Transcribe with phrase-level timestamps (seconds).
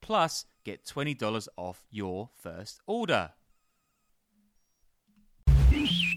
[0.00, 3.30] Plus, get $20 off your first order.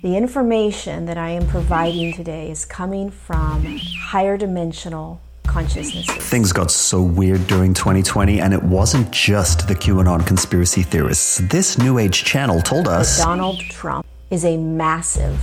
[0.01, 3.63] The information that I am providing today is coming from
[3.99, 6.07] higher dimensional consciousnesses.
[6.27, 11.37] Things got so weird during 2020, and it wasn't just the QAnon conspiracy theorists.
[11.37, 15.37] This New Age channel told us Donald Trump is a massive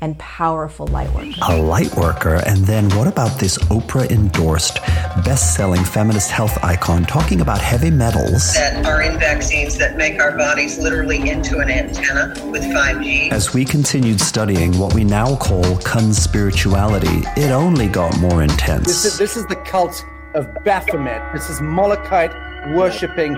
[0.00, 1.32] and powerful light worker.
[1.48, 2.42] A light worker?
[2.46, 4.76] And then what about this Oprah endorsed,
[5.24, 8.54] best selling feminist health icon talking about heavy metals?
[8.54, 13.32] That are in vaccines that make our bodies literally into an antenna with 5G.
[13.32, 18.86] As we continued studying what we now call conspirituality, it only got more intense.
[18.86, 21.32] This is, this is the cult of Baphomet.
[21.32, 22.32] This is Molochite
[22.74, 23.34] worshipping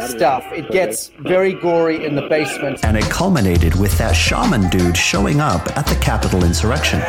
[0.00, 0.44] stuff.
[0.52, 2.84] It gets very gory in the basement.
[2.84, 7.00] And it culminated with that shaman dude showing up at the Capitol insurrection.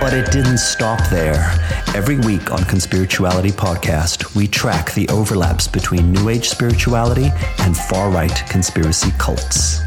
[0.00, 1.50] But it didn't stop there.
[1.94, 8.10] Every week on Conspirituality Podcast, we track the overlaps between New Age spirituality and far
[8.10, 9.80] right conspiracy cults.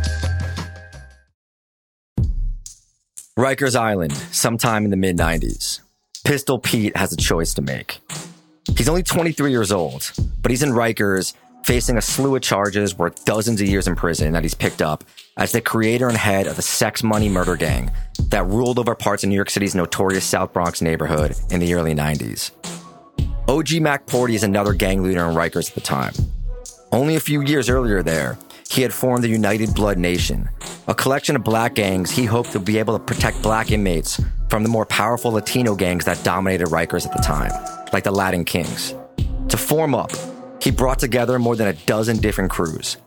[3.37, 5.81] Rikers Island, sometime in the mid 90s.
[6.25, 7.99] Pistol Pete has a choice to make.
[8.75, 10.11] He's only 23 years old,
[10.41, 11.33] but he's in Rikers
[11.67, 15.03] facing a slew of charges worth dozens of years in prison that he's picked up
[15.35, 17.91] as the creator and head of the sex money murder gang
[18.29, 21.93] that ruled over parts of New York City's notorious South Bronx neighborhood in the early
[21.93, 22.51] 90s.
[23.49, 26.13] OG Mac Portee is another gang leader in Rikers at the time.
[26.93, 28.37] Only a few years earlier there,
[28.69, 30.47] he had formed the United Blood Nation,
[30.87, 34.63] a collection of black gangs he hoped to be able to protect black inmates from
[34.63, 37.51] the more powerful Latino gangs that dominated Rikers at the time,
[37.91, 38.95] like the Latin Kings.
[39.49, 40.11] To form up,
[40.61, 42.97] he brought together more than a dozen different crews.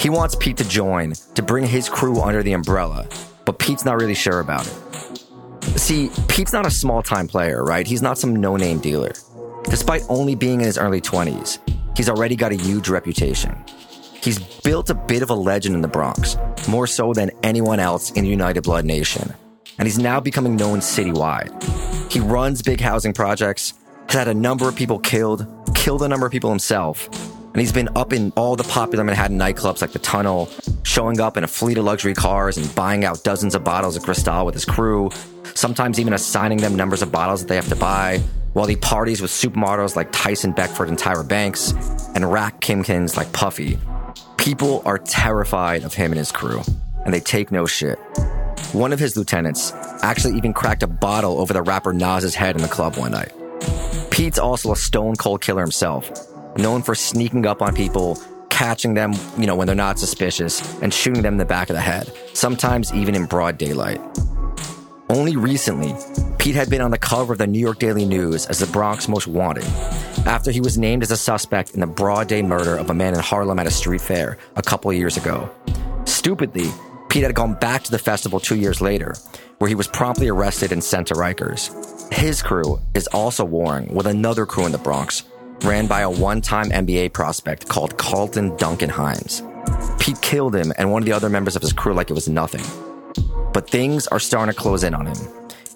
[0.00, 3.08] He wants Pete to join to bring his crew under the umbrella,
[3.44, 5.78] but Pete's not really sure about it.
[5.78, 7.86] See, Pete's not a small time player, right?
[7.86, 9.12] He's not some no name dealer.
[9.64, 11.58] Despite only being in his early 20s,
[11.96, 13.64] he's already got a huge reputation.
[14.22, 16.36] He's built a bit of a legend in the Bronx,
[16.68, 19.32] more so than anyone else in the United Blood Nation,
[19.78, 21.52] and he's now becoming known citywide.
[22.12, 23.74] He runs big housing projects,
[24.08, 27.08] has had a number of people killed, killed a number of people himself,
[27.56, 30.48] and he's been up in all the popular Manhattan nightclubs like the Tunnel,
[30.82, 34.02] showing up in a fleet of luxury cars and buying out dozens of bottles of
[34.02, 35.10] Cristal with his crew,
[35.54, 38.18] sometimes even assigning them numbers of bottles that they have to buy,
[38.52, 41.72] while he parties with supermodels like Tyson Beckford and Tyra Banks,
[42.14, 43.78] and rack Kimkins like Puffy.
[44.36, 46.62] People are terrified of him and his crew,
[47.04, 47.98] and they take no shit.
[48.72, 52.62] One of his lieutenants actually even cracked a bottle over the rapper Nas's head in
[52.62, 53.32] the club one night.
[54.10, 56.10] Pete's also a stone cold killer himself,
[56.56, 58.18] known for sneaking up on people,
[58.48, 61.74] catching them, you know, when they're not suspicious, and shooting them in the back of
[61.74, 64.00] the head, sometimes even in broad daylight.
[65.08, 65.94] Only recently,
[66.38, 69.06] Pete had been on the cover of the New York Daily News as the Bronx
[69.06, 69.64] Most Wanted,
[70.26, 73.14] after he was named as a suspect in the broad day murder of a man
[73.14, 75.48] in Harlem at a street fair a couple years ago.
[76.06, 76.70] Stupidly,
[77.08, 79.14] Pete had gone back to the festival two years later,
[79.58, 81.95] where he was promptly arrested and sent to Rikers.
[82.12, 85.24] His crew is also warring with another crew in the Bronx,
[85.62, 89.42] ran by a one time NBA prospect called Carlton Duncan Hines.
[89.98, 92.28] Pete killed him and one of the other members of his crew like it was
[92.28, 92.64] nothing.
[93.52, 95.16] But things are starting to close in on him.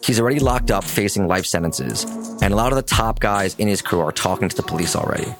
[0.03, 2.05] He's already locked up facing life sentences,
[2.43, 4.97] and a lot of the top guys in his crew are talking to the police
[4.97, 5.35] already.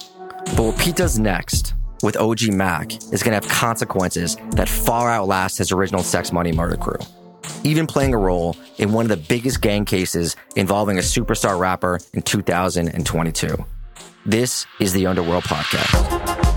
[0.55, 1.73] But what Pete does next
[2.03, 6.51] with OG Mac is going to have consequences that far outlast his original sex money
[6.51, 6.99] murder crew
[7.63, 11.99] even playing a role in one of the biggest gang cases involving a superstar rapper
[12.13, 13.65] in 2022.
[14.25, 16.50] This is the Underworld Podcast.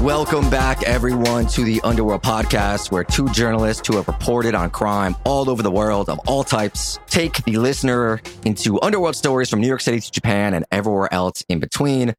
[0.00, 5.14] Welcome back, everyone, to the Underworld podcast, where two journalists who have reported on crime
[5.26, 9.66] all over the world of all types take the listener into underworld stories from New
[9.66, 12.14] York City to Japan and everywhere else in between.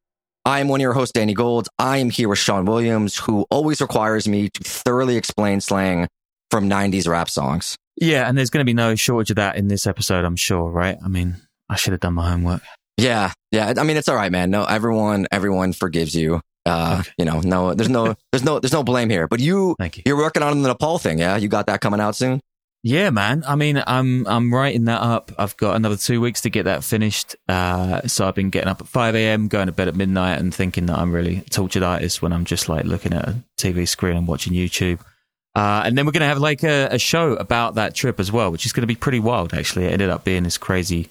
[0.46, 1.70] I am one of your hosts, Danny Gold.
[1.80, 6.08] I am here with Sean Williams, who always requires me to thoroughly explain slang
[6.52, 7.76] from 90s rap songs.
[7.96, 10.70] Yeah, and there's going to be no shortage of that in this episode, I'm sure,
[10.70, 11.00] right?
[11.04, 11.38] I mean,
[11.68, 12.62] I should have done my homework.
[12.98, 13.74] Yeah, yeah.
[13.76, 14.52] I mean, it's all right, man.
[14.52, 16.42] No, everyone, everyone forgives you.
[16.66, 17.12] Uh, Okay.
[17.18, 19.28] you know, no, there's no, there's no, there's no blame here.
[19.28, 20.04] But you, Thank you.
[20.06, 21.38] you're working on the Nepal thing, yeah?
[21.38, 22.40] You got that coming out soon?
[22.84, 23.44] Yeah, man.
[23.48, 25.32] I mean, I'm I'm writing that up.
[25.38, 27.36] I've got another two weeks to get that finished.
[27.48, 30.52] Uh, so I've been getting up at five a.m., going to bed at midnight, and
[30.54, 33.88] thinking that I'm really a tortured artist when I'm just like looking at a TV
[33.88, 35.00] screen and watching YouTube.
[35.54, 38.32] Uh, and then we're going to have like a, a show about that trip as
[38.32, 39.54] well, which is going to be pretty wild.
[39.54, 41.08] Actually, it ended up being this crazy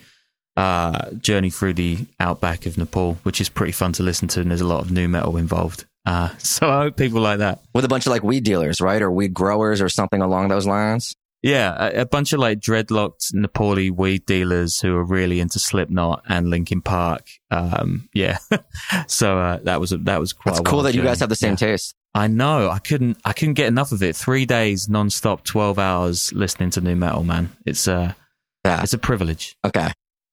[0.60, 4.50] uh, journey through the outback of Nepal, which is pretty fun to listen to, and
[4.50, 5.86] there's a lot of nu metal involved.
[6.06, 7.60] Uh, so I hope people like that.
[7.74, 9.00] With a bunch of like weed dealers, right?
[9.02, 11.14] Or weed growers or something along those lines.
[11.42, 16.22] Yeah, a, a bunch of like dreadlocked Nepali weed dealers who are really into Slipknot
[16.28, 17.26] and Linkin Park.
[17.50, 18.36] Um, yeah,
[19.06, 20.52] so uh, that was a, that was quite.
[20.52, 21.56] It's a cool that you guys have the same Yeah.
[21.68, 21.94] taste.
[22.14, 22.68] I know.
[22.68, 23.16] I couldn't.
[23.24, 24.16] I couldn't get enough of it.
[24.16, 27.24] Three days nonstop, twelve hours listening to nu metal.
[27.24, 28.12] Man, it's uh
[28.66, 28.82] Yeah.
[28.82, 29.56] it's a privilege.
[29.64, 29.88] Okay.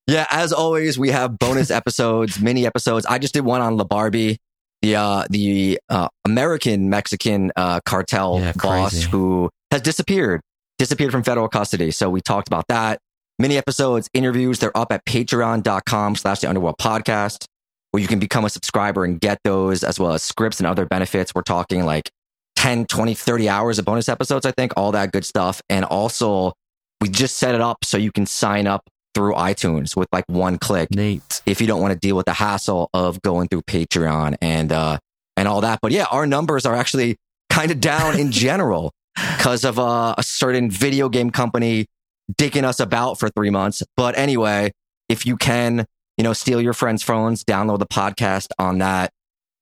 [0.08, 0.26] Yeah.
[0.30, 3.06] As always, we have bonus episodes, mini episodes.
[3.06, 4.38] I just did one on La Barbie,
[4.82, 9.10] the, uh, the, uh, American Mexican, uh, cartel Yeah, boss crazy.
[9.10, 10.42] who has disappeared,
[10.80, 11.92] disappeared from federal custody.
[11.92, 13.00] So we talked about that.
[13.40, 14.60] Mini episodes, interviews.
[14.60, 17.46] They're up at patreon.com slash the underworld podcast
[17.92, 20.86] where you can become a subscriber and get those as well as scripts and other
[20.86, 21.34] benefits.
[21.36, 22.10] We're talking like
[22.56, 25.62] 10, 20, 30 hours of bonus episodes, I think, all that good stuff.
[25.70, 26.54] And also
[27.02, 28.82] we just set it up so you can sign up
[29.18, 31.42] through iTunes with like one click Neat.
[31.48, 35.00] if you don't want to deal with the hassle of going through Patreon and, uh,
[35.36, 35.80] and all that.
[35.82, 37.18] But yeah, our numbers are actually
[37.50, 38.92] kind of down in general
[39.38, 41.88] because of uh, a certain video game company
[42.34, 43.82] dicking us about for three months.
[43.96, 44.72] But anyway,
[45.10, 45.88] if you can,
[46.18, 49.10] you know, steal your friends' phones, download the podcast on that.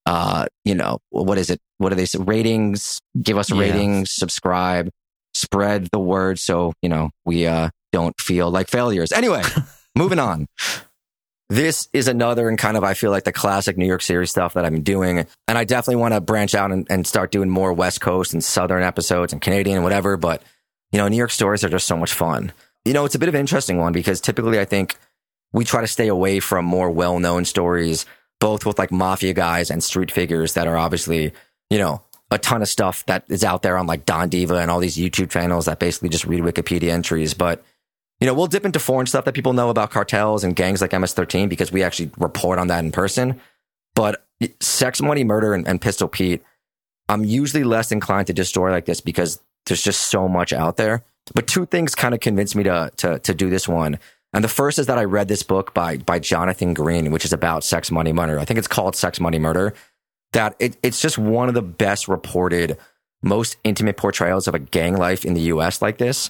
[0.06, 1.60] Uh, you know, what is it?
[1.78, 2.19] What do they say?
[2.19, 3.60] Ratings, give us Yeah.
[3.60, 4.90] ratings, subscribe,
[5.34, 6.40] spread the word.
[6.40, 9.13] So, you know, we, uh, don't feel like failures.
[9.13, 9.42] Anyway,
[9.95, 10.47] moving on.
[11.50, 14.56] This is another and kind of, I feel like the classic New York City stuff
[14.56, 15.25] that I've been doing.
[15.47, 18.44] And I definitely want to branch out and, and start doing more West Coast and
[18.44, 20.18] Southern episodes and Canadian and whatever.
[20.18, 20.44] But,
[20.92, 22.51] you know, New York stories are just so much fun.
[22.83, 24.97] You know, it's a bit of an interesting one because typically I think
[25.53, 28.06] we try to stay away from more well known stories,
[28.42, 31.31] both with like mafia guys and street figures that are obviously,
[31.69, 34.69] you know, a ton of stuff that is out there on like Don Diva and
[34.69, 37.33] all these YouTube channels that basically just read Wikipedia entries.
[37.33, 37.63] But,
[38.19, 40.94] you know, we'll dip into foreign stuff that people know about cartels and gangs like
[40.94, 43.39] MS-13 because we actually report on that in person.
[43.94, 44.25] But
[44.59, 46.44] sex, money, murder, and, and Pistol Pete,
[47.09, 50.77] I'm usually less inclined to do story like this because there's just so much out
[50.77, 51.03] there.
[51.33, 54.00] But two things kind of convinced me to, to, to do this one.
[54.31, 57.33] And the first is that I read this book by, by Jonathan Green, which is
[57.33, 58.39] about sex, money, murder.
[58.39, 59.73] I think it's called Sex, Money, Murder.
[60.33, 62.77] That it, it's just one of the best reported,
[63.23, 66.29] most intimate portrayals of a gang life in the US like this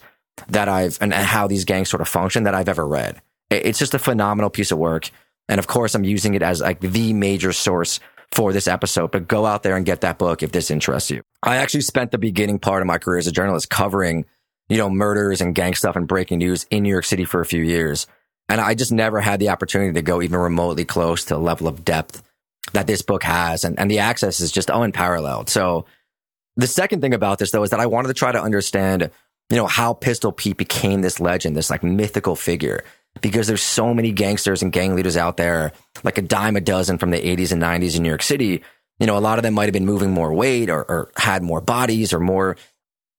[0.49, 3.21] that I've, and how these gangs sort of function that I've ever read.
[3.49, 5.09] It's just a phenomenal piece of work.
[5.47, 7.99] And of course, I'm using it as like the major source
[8.31, 11.21] for this episode, but go out there and get that book if this interests you.
[11.43, 14.25] I actually spent the beginning part of my career as a journalist covering,
[14.67, 17.45] you know, murders and gang stuff and breaking news in New York City for a
[17.45, 18.07] few years.
[18.49, 21.67] And I just never had the opportunity to go even remotely close to the level
[21.67, 22.23] of depth
[22.73, 23.63] that this book has.
[23.63, 25.49] And, and the access is just unparalleled.
[25.49, 25.85] So
[26.55, 29.11] the second thing about this though is that I wanted to try to understand,
[29.49, 32.83] you know, how Pistol Pete became this legend, this like mythical figure.
[33.21, 35.71] Because there's so many gangsters and gang leaders out there,
[36.03, 38.61] like a dime a dozen from the 80s and 90s in New York City.
[38.99, 41.41] You know, a lot of them might have been moving more weight or, or had
[41.41, 42.57] more bodies or more,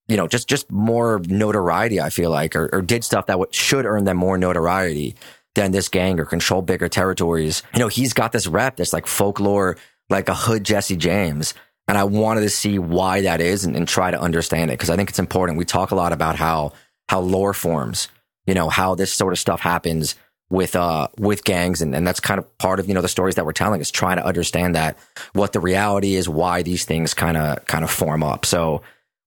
[0.07, 1.99] you know, just just more notoriety.
[1.99, 5.15] I feel like, or, or did stuff that should earn them more notoriety
[5.55, 7.63] than this gang or control bigger territories.
[7.73, 9.77] You know, he's got this rep, this like folklore,
[10.09, 11.55] like a hood Jesse James.
[11.87, 14.89] And I wanted to see why that is and, and try to understand it because
[14.89, 15.57] I think it's important.
[15.57, 16.73] We talk a lot about how
[17.07, 18.09] how lore forms,
[18.45, 20.15] you know, how this sort of stuff happens
[20.49, 23.35] with uh with gangs and, and that's kind of part of, you know, the stories
[23.35, 24.97] that we're telling is trying to understand that
[25.33, 28.45] what the reality is, why these things kind of kind of form up.
[28.45, 28.81] So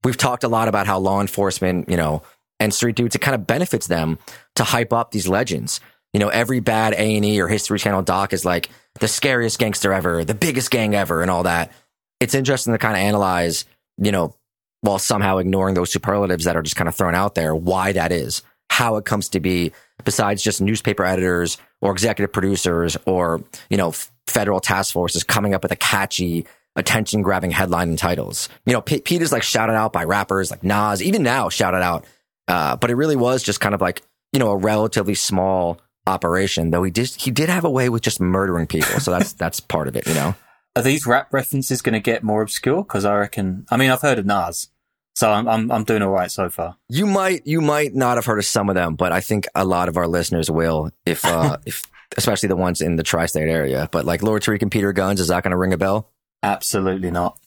[0.05, 2.23] we've talked a lot about how law enforcement, you know,
[2.59, 4.19] and street dudes, it kind of benefits them
[4.57, 5.81] to hype up these legends.
[6.13, 9.59] You know, every bad A and E or History Channel doc is like the scariest
[9.59, 11.73] gangster ever, the biggest gang ever, and all that.
[12.21, 13.65] It's interesting to kind of analyze,
[13.99, 14.37] you know,
[14.83, 18.13] while somehow ignoring those superlatives that are just kind of thrown out there, why that
[18.13, 19.73] is, how it comes to be,
[20.05, 23.93] besides just newspaper editors or executive producers or, you know,
[24.27, 26.47] federal task forces coming up with a catchy,
[26.77, 28.49] attention grabbing headline and titles.
[28.65, 31.83] You know, P- Pete is like shouted out by rappers like Nas, even now shouted
[31.83, 32.05] out.
[32.49, 36.71] Uh, but it really was just kind of like, you know, a relatively small operation,
[36.71, 39.01] though he did, he did have a way with just murdering people.
[39.01, 40.35] So that's, that's part of it, you know?
[40.77, 42.85] Are these rap references going to get more obscure?
[42.85, 44.69] Cause I reckon, I mean, I've heard of Nas.
[45.17, 46.77] So I'm, I'm, I'm doing all right so far.
[46.89, 49.65] You might, you might not have heard of some of them, but I think a
[49.65, 51.83] lot of our listeners will if, uh, if,
[52.17, 53.89] especially the ones in the tri-state area.
[53.91, 56.11] But like Lord Tariq and Peter Gunz, is that going to ring a bell?
[56.43, 57.39] Absolutely not.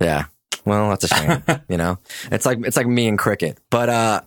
[0.00, 0.24] Yeah.
[0.64, 1.42] Well, that's a shame.
[1.68, 1.98] you know,
[2.30, 3.58] it's like it's like me and cricket.
[3.70, 4.20] But uh,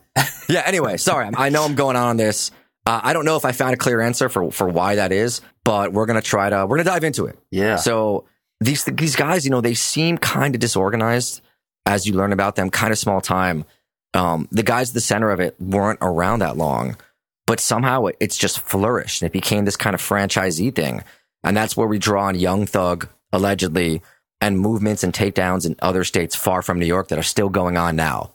[0.49, 0.63] yeah.
[0.65, 1.29] Anyway, sorry.
[1.35, 2.51] I know I'm going on on this.
[2.85, 5.41] Uh, I don't know if I found a clear answer for for why that is,
[5.63, 7.37] but we're gonna try to we're gonna dive into it.
[7.51, 7.75] Yeah.
[7.77, 8.25] So
[8.59, 11.41] these these guys, you know, they seem kind of disorganized
[11.85, 12.69] as you learn about them.
[12.69, 13.65] Kind of small time.
[14.13, 16.97] Um, the guys at the center of it weren't around that long,
[17.47, 19.21] but somehow it, it's just flourished.
[19.21, 21.03] and It became this kind of franchisee thing,
[21.43, 24.01] and that's where we draw on Young Thug allegedly
[24.41, 27.77] and movements and takedowns in other states far from New York that are still going
[27.77, 28.31] on now.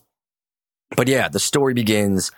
[0.97, 2.30] But yeah, the story begins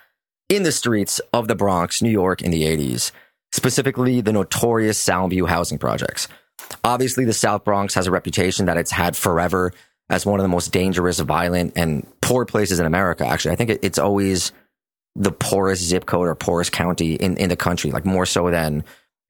[0.49, 3.11] in the streets of the Bronx, New York in the 80s,
[3.51, 6.27] specifically the notorious Soundview housing projects.
[6.83, 9.73] Obviously, the South Bronx has a reputation that it's had forever
[10.09, 13.25] as one of the most dangerous, violent, and poor places in America.
[13.25, 14.51] Actually, I think it's always
[15.15, 18.83] the poorest zip code or poorest county in, in the country, like more so than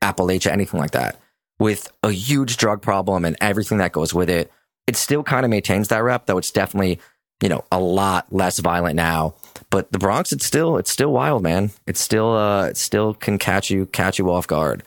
[0.03, 1.19] Appalachia, anything like that
[1.59, 4.51] with a huge drug problem and everything that goes with it,
[4.87, 6.99] it still kind of maintains that rep, though it's definitely,
[7.43, 9.35] you know, a lot less violent now.
[9.71, 11.71] But the Bronx, it's still, it's still wild, man.
[11.85, 14.83] It's still, uh, it still can catch you, catch you off guard.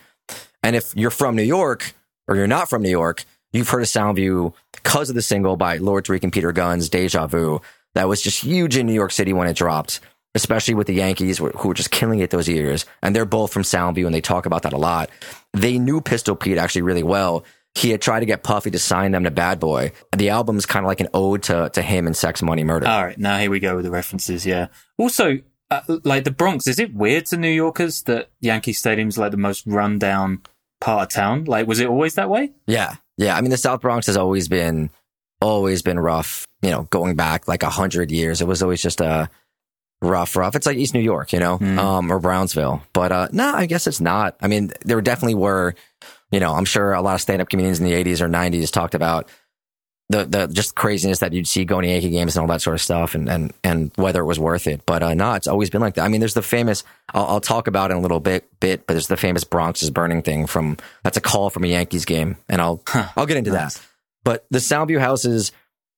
[0.63, 1.95] And if you're from New York
[2.27, 5.77] or you're not from New York, you've heard of Soundview because of the single by
[5.77, 7.61] Lord Tariq and Peter Gunz, Deja Vu,
[7.95, 10.01] that was just huge in New York City when it dropped
[10.35, 12.87] especially with the Yankees who were just killing it those years.
[13.03, 15.11] And they're both from Soundview and they talk about that a lot.
[15.53, 17.45] They knew Pistol Pete actually really well.
[17.75, 19.93] He had tried to get Puffy to sign them to Bad Boy.
[20.15, 22.87] The album's kind of like an ode to, to him and Sex Money Murder.
[22.87, 23.19] All right.
[23.19, 24.45] Now here we go with the references.
[24.45, 24.67] Yeah.
[24.99, 25.39] Also,
[25.71, 29.39] uh, like the Bronx, is it weird to New Yorkers that Yankee Stadium's like the
[29.39, 30.43] most rundown
[30.81, 31.45] part of town?
[31.45, 32.53] Like, was it always that way?
[32.67, 32.97] Yeah.
[33.17, 33.37] Yeah.
[33.37, 34.91] I mean, the South Bronx has always been,
[35.41, 38.43] always been rough, you know, going back like a hundred years.
[38.43, 39.31] It was always just a,
[40.03, 40.57] rough, rough.
[40.57, 41.79] It's like East New York, you know, mm.
[41.79, 42.83] um, or Brownsville.
[42.93, 44.37] But uh, no, I guess it's not.
[44.43, 45.75] I mean, there definitely were,
[46.33, 48.73] you know, I'm sure a lot of stand up comedians in the 80s or 90s
[48.73, 49.29] talked about
[50.09, 52.75] the the just craziness that you'd see going to Yankee games and all that sort
[52.75, 54.85] of stuff, and and and whether it was worth it.
[54.85, 56.05] But uh, no, it's always been like that.
[56.05, 56.85] I mean, there's the famous.
[57.15, 59.83] I'll, I'll talk about it in a little bit, bit, but there's the famous Bronx
[59.83, 63.09] is burning thing from that's a call from a Yankees game, and I'll huh.
[63.17, 63.79] I'll get into nice.
[63.79, 63.87] that.
[64.25, 65.53] But the Soundview houses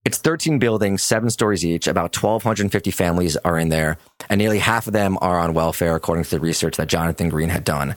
[0.05, 1.87] it's 13 buildings, seven stories each.
[1.87, 3.97] About 1,250 families are in there,
[4.29, 7.49] and nearly half of them are on welfare, according to the research that Jonathan Green
[7.49, 7.97] had done.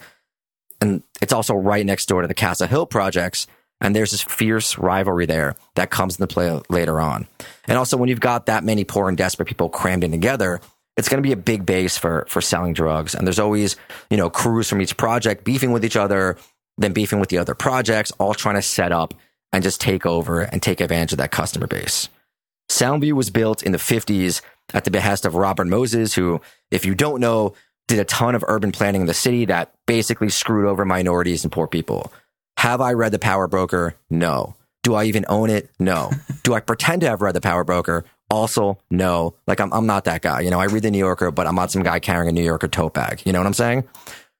[0.79, 3.47] And it's also right next door to the Castle Hill projects,
[3.81, 7.27] and there's this fierce rivalry there that comes into play later on.
[7.67, 10.59] And also, when you've got that many poor and desperate people crammed in together,
[10.95, 13.13] it's going to be a big base for for selling drugs.
[13.13, 13.75] And there's always,
[14.09, 16.37] you know, crews from each project beefing with each other,
[16.77, 19.13] then beefing with the other projects, all trying to set up
[19.53, 22.09] and just take over and take advantage of that customer base.
[22.69, 24.41] Soundview was built in the 50s
[24.73, 27.53] at the behest of Robert Moses, who, if you don't know,
[27.87, 31.51] did a ton of urban planning in the city that basically screwed over minorities and
[31.51, 32.11] poor people.
[32.57, 33.95] Have I read The Power Broker?
[34.09, 34.55] No.
[34.83, 35.69] Do I even own it?
[35.79, 36.11] No.
[36.43, 38.03] Do I pretend to have read The Power Broker?
[38.29, 39.35] Also, no.
[39.47, 40.41] Like I'm, I'm not that guy.
[40.41, 42.43] You know, I read the New Yorker, but I'm not some guy carrying a New
[42.43, 43.21] Yorker tote bag.
[43.25, 43.87] You know what I'm saying?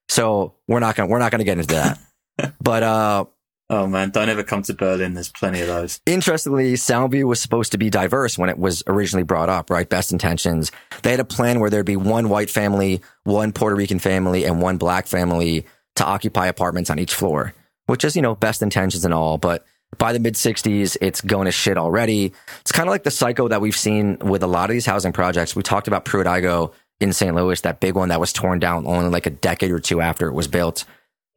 [0.08, 2.54] So we're not gonna, we're not gonna get into that.
[2.60, 3.24] but, uh,
[3.70, 5.12] Oh man, don't ever come to Berlin.
[5.12, 6.00] There's plenty of those.
[6.06, 9.86] Interestingly, Soundview was supposed to be diverse when it was originally brought up, right?
[9.86, 10.72] Best intentions.
[11.02, 14.62] They had a plan where there'd be one white family, one Puerto Rican family, and
[14.62, 17.52] one black family to occupy apartments on each floor,
[17.86, 19.36] which is, you know, best intentions and all.
[19.36, 19.66] But
[19.98, 22.32] by the mid 60s, it's going to shit already.
[22.60, 25.12] It's kind of like the cycle that we've seen with a lot of these housing
[25.12, 25.54] projects.
[25.54, 27.34] We talked about Pruitt-Igoe in St.
[27.34, 30.26] Louis, that big one that was torn down only like a decade or two after
[30.26, 30.84] it was built.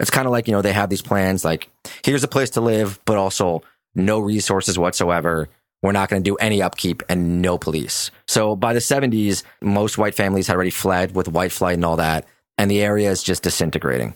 [0.01, 1.69] It's kind of like, you know, they have these plans like,
[2.03, 3.61] here's a place to live, but also
[3.95, 5.47] no resources whatsoever.
[5.83, 8.11] We're not going to do any upkeep and no police.
[8.27, 11.97] So by the 70s, most white families had already fled with white flight and all
[11.97, 12.25] that.
[12.57, 14.13] And the area is just disintegrating.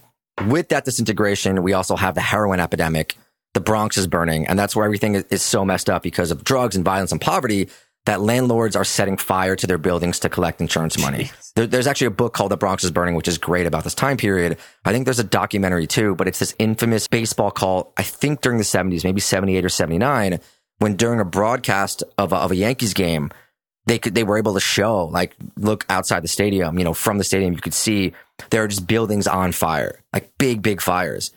[0.48, 3.16] With that disintegration, we also have the heroin epidemic.
[3.54, 4.48] The Bronx is burning.
[4.48, 7.70] And that's where everything is so messed up because of drugs and violence and poverty
[8.06, 11.32] that landlords are setting fire to their buildings to collect insurance money.
[11.56, 13.96] There, there's actually a book called The Bronx is Burning, which is great about this
[13.96, 14.58] time period.
[14.86, 18.60] I think there's a documentary too, but it's this infamous baseball call, I think during
[18.60, 20.40] the 70s, maybe 78 or 79,
[20.78, 23.32] when during a broadcast of a, of a Yankees game,
[23.88, 27.18] they could, they were able to show, like, look outside the stadium, you know, from
[27.18, 28.14] the stadium, you could see
[28.50, 31.32] there are just buildings on fire, like big, big fires.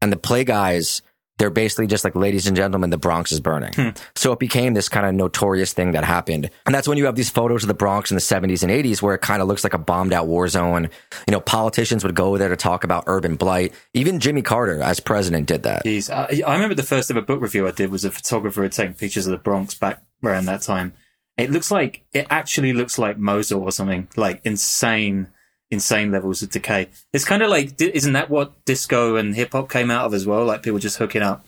[0.00, 1.00] And the play guys
[1.38, 3.72] They're basically just like, ladies and gentlemen, the Bronx is burning.
[3.74, 3.88] Hmm.
[4.14, 6.48] So it became this kind of notorious thing that happened.
[6.64, 9.02] And that's when you have these photos of the Bronx in the 70s and 80s
[9.02, 10.90] where it kind of looks like a bombed out war zone.
[11.26, 13.74] You know, politicians would go there to talk about urban blight.
[13.94, 15.84] Even Jimmy Carter, as president, did that.
[15.84, 18.72] Jeez, I, I remember the first ever book review I did was a photographer had
[18.72, 20.92] taken pictures of the Bronx back around that time.
[21.36, 25.28] It looks like it actually looks like Mosul or something, like insane,
[25.74, 26.88] insane levels of decay.
[27.12, 30.26] It's kind of like, isn't that what disco and hip hop came out of as
[30.26, 30.44] well?
[30.46, 31.46] Like people just hooking up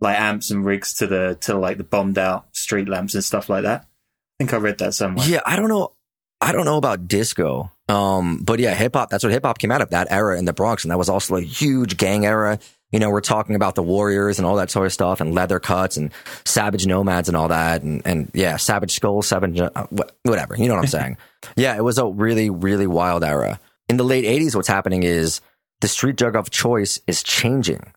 [0.00, 3.48] like amps and rigs to the to like the bombed out street lamps and stuff
[3.48, 3.82] like that.
[3.82, 5.26] I think I read that somewhere.
[5.26, 5.92] Yeah, I don't know.
[6.40, 7.70] I don't know about disco.
[7.88, 10.44] Um, but yeah, hip hop, that's what hip hop came out of that era in
[10.44, 10.84] the Bronx.
[10.84, 12.58] And that was also a huge gang era.
[12.92, 15.58] You know, we're talking about the Warriors and all that sort of stuff and leather
[15.58, 16.12] cuts and
[16.44, 17.82] savage nomads and all that.
[17.82, 19.86] And, and yeah, savage skull, savage, uh,
[20.22, 20.56] whatever.
[20.56, 21.16] You know what I'm saying?
[21.56, 23.58] yeah, it was a really, really wild era.
[23.88, 25.40] In the late 80s, what's happening is
[25.80, 27.92] the street drug of choice is changing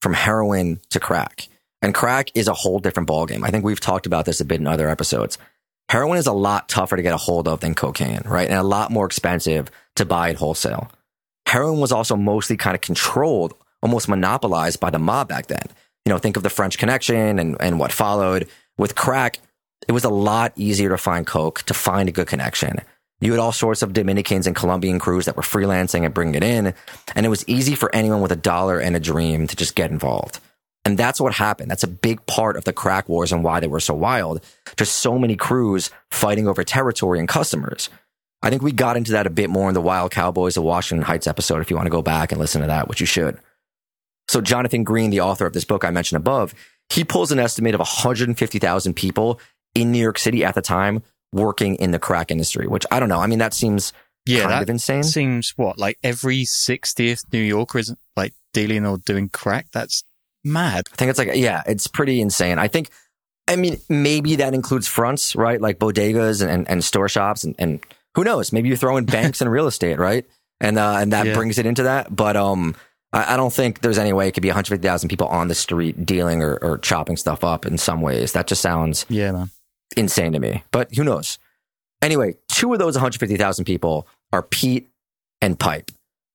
[0.00, 1.48] from heroin to crack.
[1.82, 3.44] And crack is a whole different ballgame.
[3.44, 5.36] I think we've talked about this a bit in other episodes.
[5.90, 8.48] Heroin is a lot tougher to get a hold of than cocaine, right?
[8.48, 10.90] And a lot more expensive to buy at wholesale.
[11.46, 15.66] Heroin was also mostly kind of controlled, almost monopolized by the mob back then.
[16.06, 18.48] You know, think of the French Connection and, and what followed.
[18.78, 19.40] With crack,
[19.86, 22.80] it was a lot easier to find coke, to find a good connection.
[23.20, 26.42] You had all sorts of Dominicans and Colombian crews that were freelancing and bringing it
[26.42, 26.74] in.
[27.14, 29.90] And it was easy for anyone with a dollar and a dream to just get
[29.90, 30.40] involved.
[30.84, 31.70] And that's what happened.
[31.70, 34.44] That's a big part of the crack wars and why they were so wild.
[34.76, 37.88] Just so many crews fighting over territory and customers.
[38.42, 41.06] I think we got into that a bit more in the Wild Cowboys of Washington
[41.06, 41.62] Heights episode.
[41.62, 43.38] If you want to go back and listen to that, which you should.
[44.28, 46.54] So Jonathan Green, the author of this book I mentioned above,
[46.90, 49.40] he pulls an estimate of 150,000 people
[49.74, 51.02] in New York City at the time
[51.34, 53.20] working in the crack industry, which I don't know.
[53.20, 53.92] I mean, that seems
[54.24, 55.02] yeah, kind that of insane.
[55.02, 59.66] seems what like every sixtieth New Yorker is like dealing or doing crack.
[59.72, 60.02] That's
[60.44, 60.84] mad.
[60.92, 62.58] I think it's like, yeah, it's pretty insane.
[62.58, 62.88] I think,
[63.48, 65.60] I mean, maybe that includes fronts, right?
[65.60, 68.52] Like bodegas and, and, and store shops and, and who knows?
[68.52, 70.24] Maybe you throw in banks and real estate, right?
[70.60, 71.34] And, uh, and that Yeah.
[71.34, 72.14] brings it into that.
[72.14, 72.76] But, um,
[73.12, 76.06] I, I don't think there's any way it could be 150,000 people on the street
[76.06, 78.32] dealing or, or chopping stuff up in some ways.
[78.32, 79.50] That just sounds Yeah, man.
[79.96, 81.38] Insane to me, but who knows?
[82.02, 84.88] Anyway, two of those 150,000 people are Pete
[85.40, 85.90] and Pipe.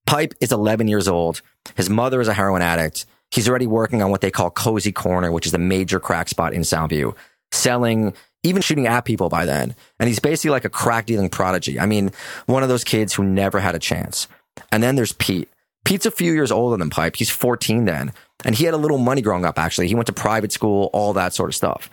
[0.06, 1.42] Pipe is 11 years old.
[1.76, 3.06] His mother is a heroin addict.
[3.32, 6.54] He's already working on what they call Cozy Corner, which is a major crack spot
[6.54, 7.16] in Soundview,
[7.52, 9.76] selling, even shooting at people by then.
[10.00, 11.80] And he's basically like a crack dealing prodigy.
[11.80, 12.12] I mean,
[12.48, 14.28] one of those kids who never had a chance.
[14.72, 15.50] And then there's Pete.
[15.86, 17.16] Pete's a few years older than Pipe.
[17.16, 18.14] He's 14 then.
[18.46, 19.88] And he had a little money growing up, actually.
[19.88, 21.90] He went to private school, all that sort of stuff.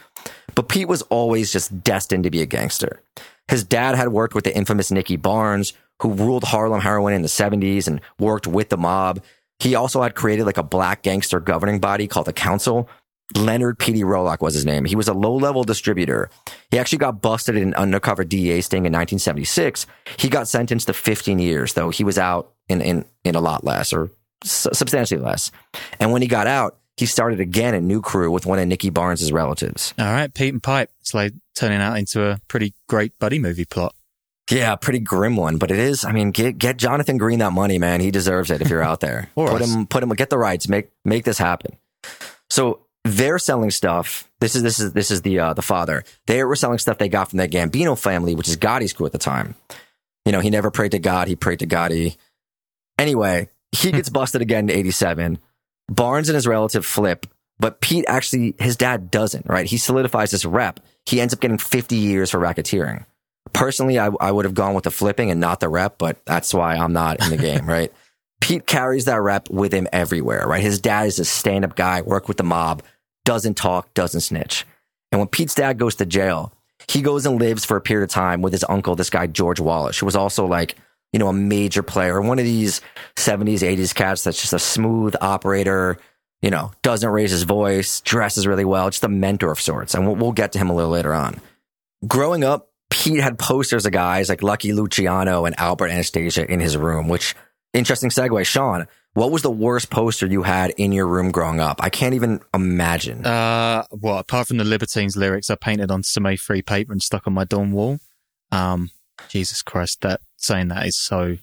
[0.55, 3.03] But Pete was always just destined to be a gangster.
[3.49, 5.73] His dad had worked with the infamous Nicky Barnes,
[6.03, 9.23] who ruled Harlem heroin in the 70s and worked with the mob.
[9.59, 12.89] He also had created like a black gangster governing body called the Council.
[13.35, 14.05] Leonard P.D.
[14.05, 14.85] Rollock was his name.
[14.85, 16.31] He was a low level distributor.
[16.71, 19.87] He actually got busted in an undercover DEA sting in 1976.
[20.17, 23.65] He got sentenced to 15 years, though he was out in, in, in a lot
[23.65, 24.11] less or
[24.45, 25.51] substantially less.
[25.99, 28.91] And when he got out, he started again a new crew with one of Nicky
[28.91, 29.93] Barnes' relatives.
[29.99, 30.91] All right, Pete and Pipe.
[31.01, 33.95] It's like turning out into a pretty great buddy movie plot.
[34.51, 36.05] Yeah, pretty grim one, but it is.
[36.05, 38.01] I mean, get get Jonathan Green that money, man.
[38.01, 39.29] He deserves it if you're out there.
[39.35, 39.75] Put us.
[39.75, 41.77] him, put him, get the rights, make make this happen.
[42.49, 44.31] So they're selling stuff.
[44.41, 46.05] This is this is this is the uh, the father.
[46.27, 49.13] They were selling stuff they got from the Gambino family, which is Gotti's crew at
[49.13, 49.57] the time.
[50.25, 52.17] You know, he never prayed to God; he prayed to Gotti.
[52.99, 55.39] Anyway, he gets busted again in '87.
[55.89, 57.27] Barnes and his relative flip,
[57.59, 59.47] but Pete actually, his dad doesn't.
[59.47, 59.67] Right?
[59.67, 60.81] He solidifies this rep.
[61.05, 63.05] He ends up getting 50 years for racketeering.
[63.53, 66.53] Personally, I, I would have gone with the flipping and not the rep, but that's
[66.53, 67.93] why I'm not in the game, right?
[68.41, 70.63] Pete carries that rep with him everywhere, right?
[70.63, 72.83] His dad is a stand up guy, worked with the mob,
[73.25, 74.67] doesn't talk, doesn't snitch.
[75.11, 76.53] And when Pete's dad goes to jail,
[76.89, 79.61] he goes and lives for a period of time with his uncle, this guy, George
[79.61, 80.77] Wallace, who was also like,
[81.13, 82.81] you know, a major player, one of these
[83.17, 85.99] 70s, 80s cats that's just a smooth operator,
[86.43, 89.95] you know, doesn't raise his voice, dresses really well, just a mentor of sorts.
[89.95, 91.41] And we'll, we'll get to him a little later on.
[92.07, 96.77] Growing up, Pete had posters of guys like Lucky Luciano and Albert Anastasia in his
[96.77, 97.35] room, which
[97.73, 98.47] interesting segue.
[98.47, 101.83] Sean, what was the worst poster you had in your room growing up?
[101.83, 103.25] I can't even imagine.
[103.25, 107.27] Uh, well, apart from the Libertines lyrics, I painted on some A3 paper and stuck
[107.27, 107.99] on my dorm wall.
[108.53, 108.91] Um,
[109.29, 111.37] Jesus Christ, that saying that is so.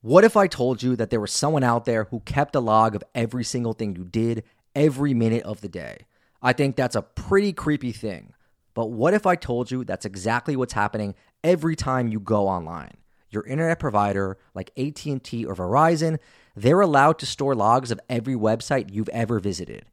[0.00, 2.94] What if I told you that there was someone out there who kept a log
[2.94, 6.06] of every single thing you did every minute of the day?
[6.42, 8.34] I think that's a pretty creepy thing.
[8.74, 12.98] But what if I told you that's exactly what's happening every time you go online?
[13.34, 16.18] your internet provider like AT&T or Verizon,
[16.56, 19.84] they're allowed to store logs of every website you've ever visited.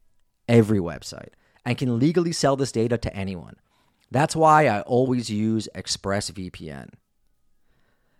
[0.48, 1.30] Every website.
[1.64, 3.56] And can legally sell this data to anyone.
[4.10, 6.90] That's why I always use ExpressVPN.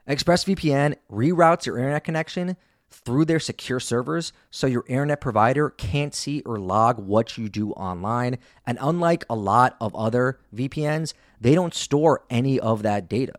[0.09, 2.57] ExpressVPN reroutes your internet connection
[2.91, 7.71] through their secure servers so your internet provider can't see or log what you do
[7.73, 8.39] online.
[8.67, 13.35] And unlike a lot of other VPNs, they don't store any of that data.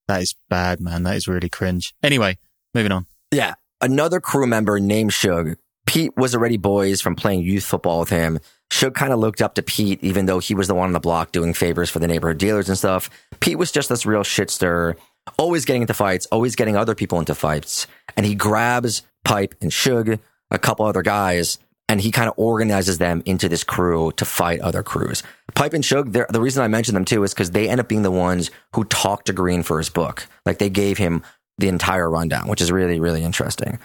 [0.09, 1.05] That is bad, man.
[1.05, 1.95] That is really cringe.
[2.03, 2.39] Anyway,
[2.75, 3.07] moving on.
[3.33, 3.55] Yeah.
[3.81, 5.57] Another crew member named Shug.
[5.87, 8.41] Pete was already boys from playing youth football with him.
[8.71, 11.01] Shug kind of looked up to Pete, even though he was the one on the
[11.01, 13.09] block doing favors for the neighborhood dealers and stuff.
[13.41, 14.97] Pete was just this real shit stirrer,
[15.39, 17.87] always getting into fights, always getting other people into fights.
[18.17, 20.19] And he grabs Pipe and Shug,
[20.51, 24.61] a couple other guys, and he kind of organizes them into this crew to fight
[24.61, 25.23] other crews.
[25.55, 28.03] Pipe and Shug, the reason I mention them too is because they end up being
[28.03, 30.27] the ones who talked to Green for his book.
[30.45, 31.23] Like they gave him
[31.59, 33.79] the entire rundown, which is really, really interesting.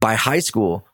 [0.00, 0.86] By high school,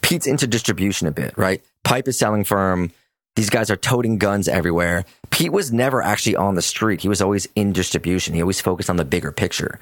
[0.00, 1.62] Pete's into distribution a bit, right?
[1.84, 2.92] Pipe is selling firm.
[3.36, 5.04] These guys are toting guns everywhere.
[5.30, 7.00] Pete was never actually on the street.
[7.00, 8.34] He was always in distribution.
[8.34, 9.78] He always focused on the bigger picture.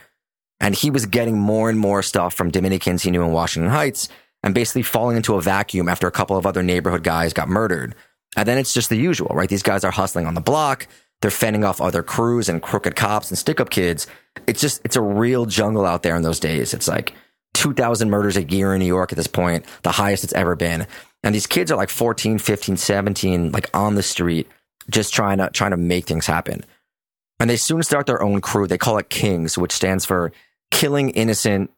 [0.61, 4.09] And he was getting more and more stuff from Dominicans he knew in Washington Heights
[4.43, 7.95] and basically falling into a vacuum after a couple of other neighborhood guys got murdered.
[8.37, 9.49] And then it's just the usual, right?
[9.49, 10.87] These guys are hustling on the block.
[11.21, 14.07] They're fending off other crews and crooked cops and stick up kids.
[14.47, 16.75] It's just, it's a real jungle out there in those days.
[16.75, 17.15] It's like
[17.55, 20.87] 2,000 murders a year in New York at this point, the highest it's ever been.
[21.23, 24.49] And these kids are like 14, 15, 17, like on the street,
[24.89, 26.65] just trying to, trying to make things happen.
[27.41, 28.67] And they soon start their own crew.
[28.67, 30.33] They call it Kings, which stands for
[30.71, 31.71] killing innocent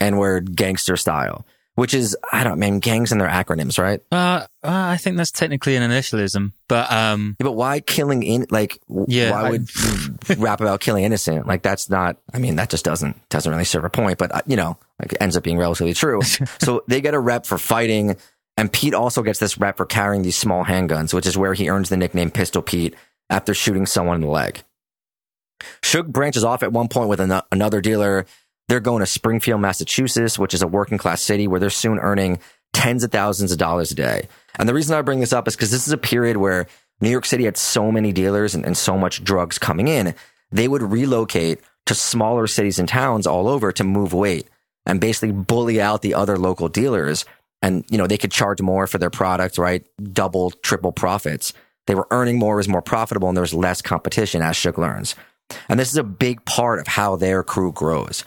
[0.00, 4.00] N word gangster style which is I don't mean gangs and their acronyms, right?
[4.12, 8.46] Uh, uh, I think that's technically an initialism, but um, yeah, but why killing in
[8.50, 11.46] like yeah, why I, would rap about killing innocent?
[11.46, 12.18] Like that's not.
[12.32, 14.18] I mean, that just doesn't doesn't really serve a point.
[14.18, 16.20] But uh, you know, like it ends up being relatively true.
[16.60, 18.16] so they get a rep for fighting,
[18.56, 21.68] and Pete also gets this rep for carrying these small handguns, which is where he
[21.68, 22.94] earns the nickname Pistol Pete
[23.30, 24.62] after shooting someone in the leg.
[25.82, 28.26] Shug branches off at one point with an- another dealer
[28.68, 32.38] they're going to Springfield, Massachusetts, which is a working class city where they're soon earning
[32.72, 34.28] tens of thousands of dollars a day.
[34.58, 36.66] And the reason I bring this up is because this is a period where
[37.00, 40.14] New York City had so many dealers and, and so much drugs coming in,
[40.50, 44.48] they would relocate to smaller cities and towns all over to move weight
[44.86, 47.24] and basically bully out the other local dealers.
[47.62, 49.86] And, you know, they could charge more for their product, right?
[50.12, 51.52] Double, triple profits.
[51.86, 55.14] They were earning more, was more profitable, and there was less competition as Shug learns.
[55.68, 58.24] And this is a big part of how their crew grows.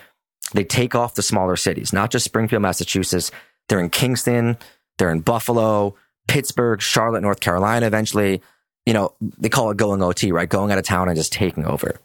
[0.53, 3.31] They take off the smaller cities, not just Springfield, Massachusetts.
[3.67, 4.57] They're in Kingston,
[4.97, 5.95] they're in Buffalo,
[6.27, 8.41] Pittsburgh, Charlotte, North Carolina eventually.
[8.85, 10.47] You know, they call it going OT, right?
[10.47, 11.99] Going out of town and just taking over.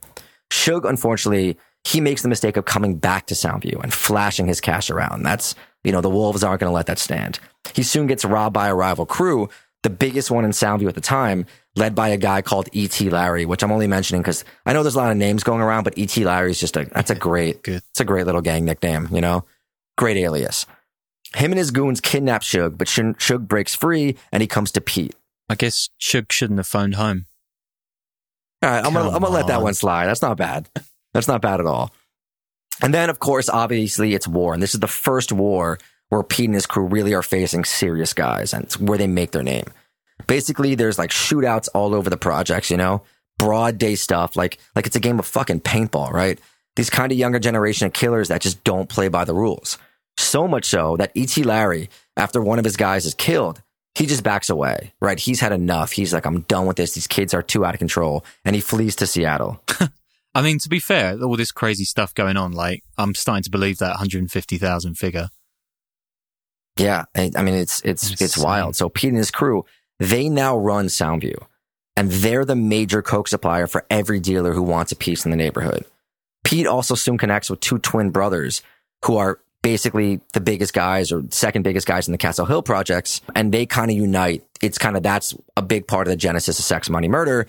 [0.50, 4.90] Shug, unfortunately, he makes the mistake of coming back to Soundview and flashing his cash
[4.90, 5.22] around.
[5.22, 7.38] That's, you know, the Wolves aren't going to let that stand.
[7.74, 9.48] He soon gets robbed by a rival crew,
[9.82, 13.08] the biggest one in Soundview at the time, led by a guy called E.T.
[13.10, 15.84] Larry, which I'm only mentioning because I know there's a lot of names going around,
[15.84, 16.24] but E.T.
[16.24, 17.82] Larry is just a, that's a great, Good.
[17.90, 19.44] it's a great little gang nickname, you know?
[19.96, 20.66] Great alias.
[21.34, 25.14] Him and his goons kidnap Shug, but Shug breaks free and he comes to Pete.
[25.48, 27.26] I guess Shug shouldn't have phoned home.
[28.62, 30.06] All right, I'm gonna, I'm gonna let that one slide.
[30.06, 30.68] That's not bad.
[31.14, 31.92] That's not bad at all.
[32.82, 34.54] And then, of course, obviously, it's war.
[34.54, 38.12] And this is the first war where Pete and his crew really are facing serious
[38.12, 39.66] guys and it's where they make their name.
[40.26, 43.02] Basically, there's like shootouts all over the projects, you know,
[43.38, 44.36] broad day stuff.
[44.36, 46.38] Like, like it's a game of fucking paintball, right?
[46.76, 49.78] These kind of younger generation of killers that just don't play by the rules.
[50.16, 51.42] So much so that E.T.
[51.44, 53.62] Larry, after one of his guys is killed,
[53.94, 55.18] he just backs away, right?
[55.18, 55.92] He's had enough.
[55.92, 56.92] He's like, I'm done with this.
[56.92, 58.24] These kids are too out of control.
[58.44, 59.62] And he flees to Seattle.
[60.34, 63.50] I mean, to be fair, all this crazy stuff going on, like I'm starting to
[63.50, 65.28] believe that 150,000 figure.
[66.76, 68.44] Yeah, I, I mean it's it's it's Insane.
[68.44, 68.76] wild.
[68.76, 69.64] So Pete and his crew,
[69.98, 71.36] they now run Soundview,
[71.96, 75.36] and they're the major coke supplier for every dealer who wants a piece in the
[75.36, 75.84] neighborhood.
[76.44, 78.62] Pete also soon connects with two twin brothers
[79.04, 83.20] who are basically the biggest guys or second biggest guys in the Castle Hill projects,
[83.34, 84.44] and they kind of unite.
[84.62, 87.46] It's kind of that's a big part of the genesis of Sex Money Murder.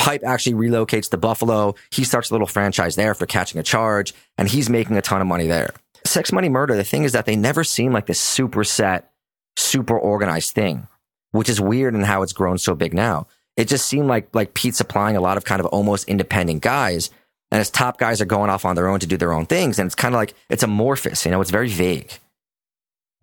[0.00, 1.74] Pipe actually relocates to Buffalo.
[1.90, 5.20] He starts a little franchise there for catching a charge, and he's making a ton
[5.20, 5.74] of money there.
[6.06, 9.12] Sex Money Murder, the thing is that they never seem like this super set,
[9.58, 10.88] super organized thing,
[11.32, 13.26] which is weird in how it's grown so big now.
[13.58, 17.10] It just seemed like like Pete supplying a lot of kind of almost independent guys,
[17.50, 19.78] and his top guys are going off on their own to do their own things,
[19.78, 22.10] and it's kind of like it's amorphous, you know, it's very vague.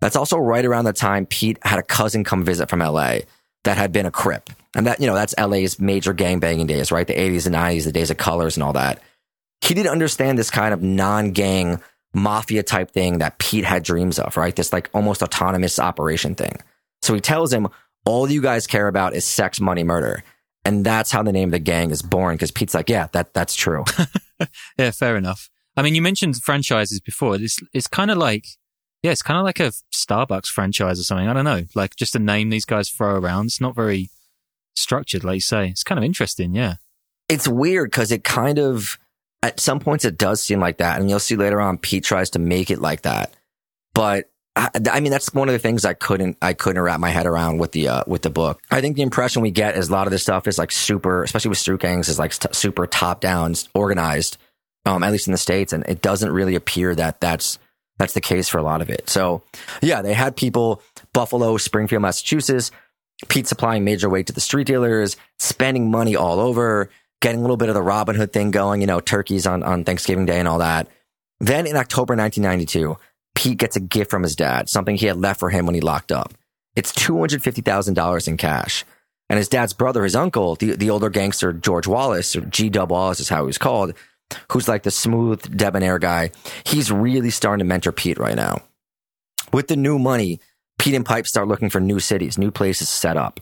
[0.00, 3.20] That's also right around the time Pete had a cousin come visit from LA
[3.64, 4.48] that had been a Crip.
[4.74, 7.06] And that, you know, that's LA's major gangbanging days, right?
[7.06, 9.02] The 80s and 90s, the days of colors and all that.
[9.60, 11.80] He didn't understand this kind of non gang
[12.14, 14.54] mafia type thing that Pete had dreams of, right?
[14.54, 16.58] This like almost autonomous operation thing.
[17.02, 17.68] So he tells him,
[18.04, 20.22] all you guys care about is sex, money, murder.
[20.64, 22.36] And that's how the name of the gang is born.
[22.38, 23.84] Cause Pete's like, yeah, that, that's true.
[24.78, 25.50] Yeah, fair enough.
[25.76, 27.36] I mean, you mentioned franchises before.
[27.36, 28.44] It's it's kind of like
[29.02, 31.28] yeah, it's kind of like a Starbucks franchise or something.
[31.28, 33.46] I don't know, like just a name these guys throw around.
[33.46, 34.10] It's not very
[34.78, 35.68] structured, like you say.
[35.68, 36.54] It's kind of interesting.
[36.54, 36.74] Yeah,
[37.28, 38.98] it's weird because it kind of
[39.42, 42.30] at some points it does seem like that, and you'll see later on Pete tries
[42.30, 43.34] to make it like that.
[43.94, 47.10] But I, I mean, that's one of the things I couldn't I couldn't wrap my
[47.10, 48.60] head around with the uh, with the book.
[48.70, 51.22] I think the impression we get is a lot of this stuff is like super,
[51.22, 54.38] especially with Street Gangs, is like st- super top down, organized.
[54.86, 57.58] Um, at least in the states, and it doesn't really appear that that's
[57.98, 59.08] that's the case for a lot of it.
[59.10, 59.42] So,
[59.82, 62.70] yeah, they had people Buffalo, Springfield, Massachusetts.
[63.26, 67.56] Pete supplying major weight to the street dealers, spending money all over, getting a little
[67.56, 70.46] bit of the Robin Hood thing going, you know, turkeys on, on Thanksgiving Day and
[70.46, 70.88] all that.
[71.40, 72.96] Then in October 1992,
[73.34, 75.80] Pete gets a gift from his dad, something he had left for him when he
[75.80, 76.32] locked up.
[76.76, 78.84] It's $250,000 in cash.
[79.30, 82.90] And his dad's brother, his uncle, the, the older gangster George Wallace, or G Dub
[82.90, 83.94] Wallace is how he was called,
[84.50, 86.30] who's like the smooth, debonair guy,
[86.64, 88.62] he's really starting to mentor Pete right now.
[89.52, 90.40] With the new money,
[90.78, 93.40] Pete and Pipe start looking for new cities, new places to set up.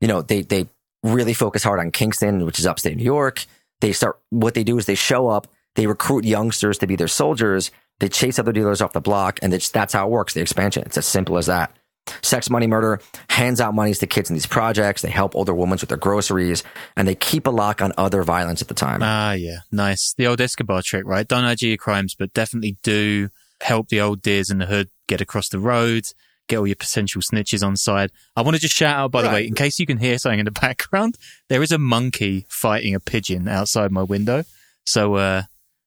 [0.00, 0.68] You know, they, they
[1.02, 3.44] really focus hard on Kingston, which is upstate New York.
[3.80, 7.08] They start, what they do is they show up, they recruit youngsters to be their
[7.08, 10.82] soldiers, they chase other dealers off the block, and that's how it works, the expansion.
[10.86, 11.74] It's as simple as that.
[12.22, 15.00] Sex, money, murder hands out monies to kids in these projects.
[15.00, 16.62] They help older women with their groceries,
[16.96, 19.00] and they keep a lock on other violence at the time.
[19.02, 20.14] ah, yeah, nice.
[20.16, 21.26] The old Escobar trick, right?
[21.26, 23.30] Don't IG your crimes, but definitely do
[23.62, 26.04] help the old dears in the hood get across the road.
[26.48, 28.10] Get all your potential snitches on side.
[28.36, 30.40] I want to just shout out, by the way, in case you can hear something
[30.40, 31.16] in the background,
[31.48, 34.44] there is a monkey fighting a pigeon outside my window.
[34.84, 35.42] So, uh,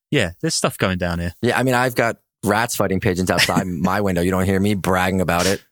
[0.09, 1.35] yeah, there's stuff going down here.
[1.41, 4.21] Yeah, I mean, I've got rats fighting pigeons outside my window.
[4.21, 5.63] You don't hear me bragging about it.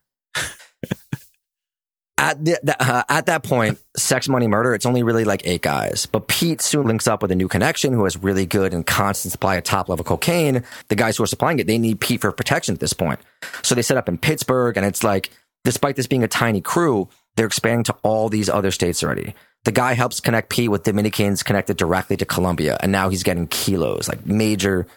[2.17, 5.61] At the, the, uh, at that point, sex, money, murder, it's only really like eight
[5.61, 6.05] guys.
[6.05, 9.33] But Pete soon links up with a new connection who has really good and constant
[9.33, 10.63] supply of top level cocaine.
[10.87, 13.19] The guys who are supplying it, they need Pete for protection at this point.
[13.63, 15.29] So they set up in Pittsburgh, and it's like,
[15.65, 19.35] despite this being a tiny crew, they're expanding to all these other states already.
[19.65, 23.47] The guy helps connect Pete with Dominicans connected directly to Colombia, and now he's getting
[23.47, 24.87] kilos, like major,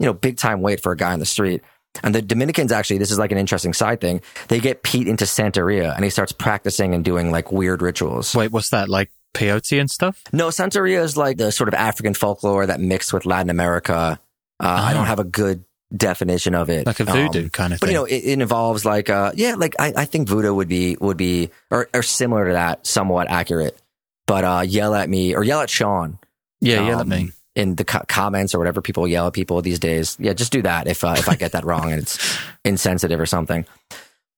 [0.00, 1.62] you know, big time weight for a guy on the street.
[2.02, 4.20] And the Dominicans actually, this is like an interesting side thing.
[4.48, 8.34] They get Pete into Santeria and he starts practicing and doing like weird rituals.
[8.34, 8.88] Wait, what's that?
[8.88, 10.22] Like peyote and stuff?
[10.32, 14.18] No, Santeria is like the sort of African folklore that mixed with Latin America.
[14.60, 14.94] Uh, I Oh.
[14.94, 15.64] don't have a good
[15.96, 16.86] definition of it.
[16.86, 17.88] Like a voodoo Um, kind of but thing.
[17.88, 20.68] But you know, it, it involves like, uh, yeah, like I, I think voodoo would
[20.68, 23.80] be, would be, or, or similar to that, somewhat accurate.
[24.26, 26.18] But, uh, yell at me or yell at Sean
[26.60, 27.30] yeah, yeah, let um, me.
[27.54, 30.16] In the co- comments or whatever people yell at people these days.
[30.18, 33.26] Yeah, just do that if uh, if I get that wrong and it's insensitive or
[33.26, 33.66] something.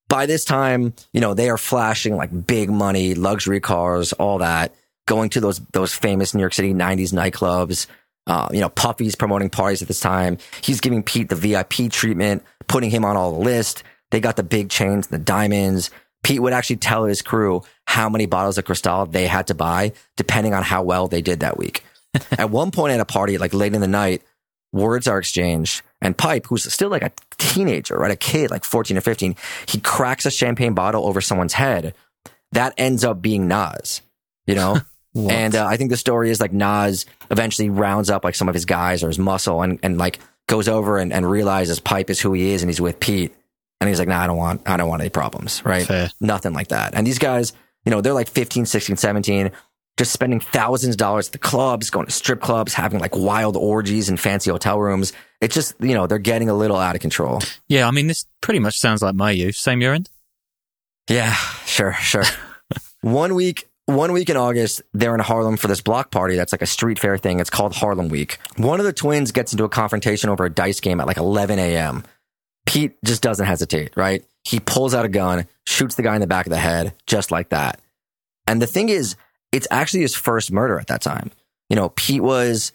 [0.09, 4.75] By this time, you know they are flashing like big money, luxury cars, all that,
[5.07, 7.87] going to those those famous New York City '90s nightclubs.
[8.27, 10.37] Uh, you know, Puffy's promoting parties at this time.
[10.61, 13.85] He's giving Pete the VIP treatment, putting him on all the list.
[14.11, 15.91] They got the big chains, and the diamonds.
[16.23, 19.93] Pete would actually tell his crew how many bottles of Cristal they had to buy,
[20.17, 21.85] depending on how well they did that week.
[22.39, 24.23] At one point at a party, like late in the night,
[24.73, 25.83] words are exchanged.
[26.01, 28.11] And Pipe, who's still like a teenager, right?
[28.11, 31.95] A kid, like 14 or 15, he cracks a champagne bottle over someone's head.
[32.53, 34.03] That ends up being Nas,
[34.47, 34.81] you know?
[35.17, 38.55] And uh, I think the story is like Nas eventually rounds up like some of
[38.55, 42.21] his guys or his muscle and, and like goes over and, and realizes Pipe is
[42.21, 43.35] who he is and he's with Pete.
[43.81, 45.87] And he's like, nah, I don't want, I don't want any problems, right?
[45.87, 46.11] Fair.
[46.21, 46.95] Nothing like that.
[46.95, 47.55] And these guys,
[47.87, 49.53] you know, they're like 15, 16, 17.
[49.97, 53.57] Just spending thousands of dollars at the clubs, going to strip clubs, having like wild
[53.57, 55.13] orgies in fancy hotel rooms.
[55.41, 57.41] It's just, you know, they're getting a little out of control.
[57.69, 59.57] Yeah, I mean, this pretty much sounds like my youth.
[59.57, 60.11] Same your end?
[61.09, 61.33] Yeah,
[61.65, 62.25] sure, sure.
[63.01, 66.37] one week, one week in August, they're in Harlem for this block party.
[66.37, 67.41] That's like a street fair thing.
[67.41, 68.39] It's called Harlem Week.
[68.57, 71.59] One of the twins gets into a confrontation over a dice game at like 11
[71.59, 72.05] a.m.
[72.67, 74.25] Pete just doesn't hesitate, right?
[74.45, 77.31] He pulls out a gun, shoots the guy in the back of the head, just
[77.31, 77.81] like that.
[78.49, 79.17] And the thing is,
[79.57, 81.31] it's actually his first murder at that time.
[81.69, 82.73] You know, Pete was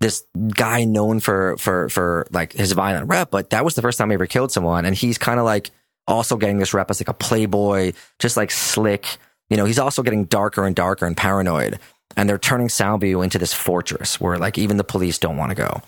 [0.00, 3.98] this guy known for for for like his violent rep, but that was the first
[3.98, 5.70] time he ever killed someone, and he's kind of like
[6.06, 9.16] also getting this rep as like a playboy, just like slick.
[9.50, 11.78] You know, he's also getting darker and darker and paranoid,
[12.16, 15.56] and they're turning Soundview into this fortress where like even the police don't want to
[15.56, 15.82] go.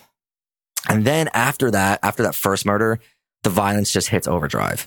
[0.88, 3.00] And then after that, after that first murder,
[3.42, 4.86] the violence just hits overdrive.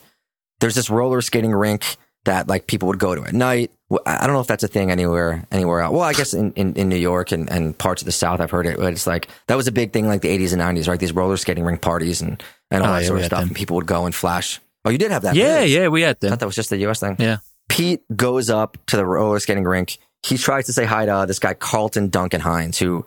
[0.59, 3.71] There's this roller skating rink that like people would go to at night.
[4.05, 5.93] I don't know if that's a thing anywhere, anywhere else.
[5.93, 8.51] Well, I guess in, in, in New York and, and parts of the South, I've
[8.51, 10.87] heard it, but it's like, that was a big thing like the 80s and 90s,
[10.87, 10.99] right?
[10.99, 13.39] These roller skating rink parties and, and all Oh, that yeah, sort of stuff.
[13.39, 13.47] them.
[13.49, 14.59] And people would go and flash.
[14.85, 15.35] Oh, you did have that?
[15.35, 15.73] Yeah, really?
[15.75, 17.15] yeah, we had thought that was just the US thing.
[17.17, 17.37] Yeah.
[17.67, 19.97] Pete goes up to the roller skating rink.
[20.23, 23.05] He tries to say hi to uh, this guy, Carlton Duncan Hines, who,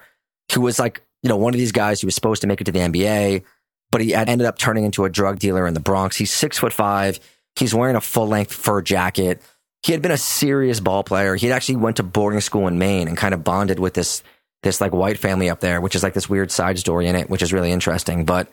[0.53, 2.65] who was like, you know, one of these guys who was supposed to make it
[2.65, 3.45] to the NBA,
[3.93, 6.17] but he had ended up turning into a drug dealer in the Bronx.
[6.17, 7.21] He's six foot five.
[7.55, 9.43] He's wearing a full length fur jacket.
[9.83, 11.35] He had been a serious ball player.
[11.35, 14.23] He had actually went to boarding school in Maine and kind of bonded with this,
[14.63, 17.29] this like white family up there, which is like this weird side story in it,
[17.29, 18.25] which is really interesting.
[18.25, 18.49] But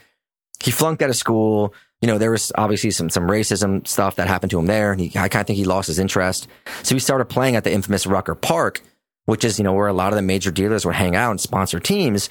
[0.59, 1.73] he flunked out of school.
[2.01, 5.01] You know, there was obviously some some racism stuff that happened to him there, and
[5.01, 6.47] he, I kind of think he lost his interest.
[6.81, 8.81] So he started playing at the infamous Rucker Park,
[9.25, 11.41] which is you know where a lot of the major dealers would hang out and
[11.41, 12.29] sponsor teams.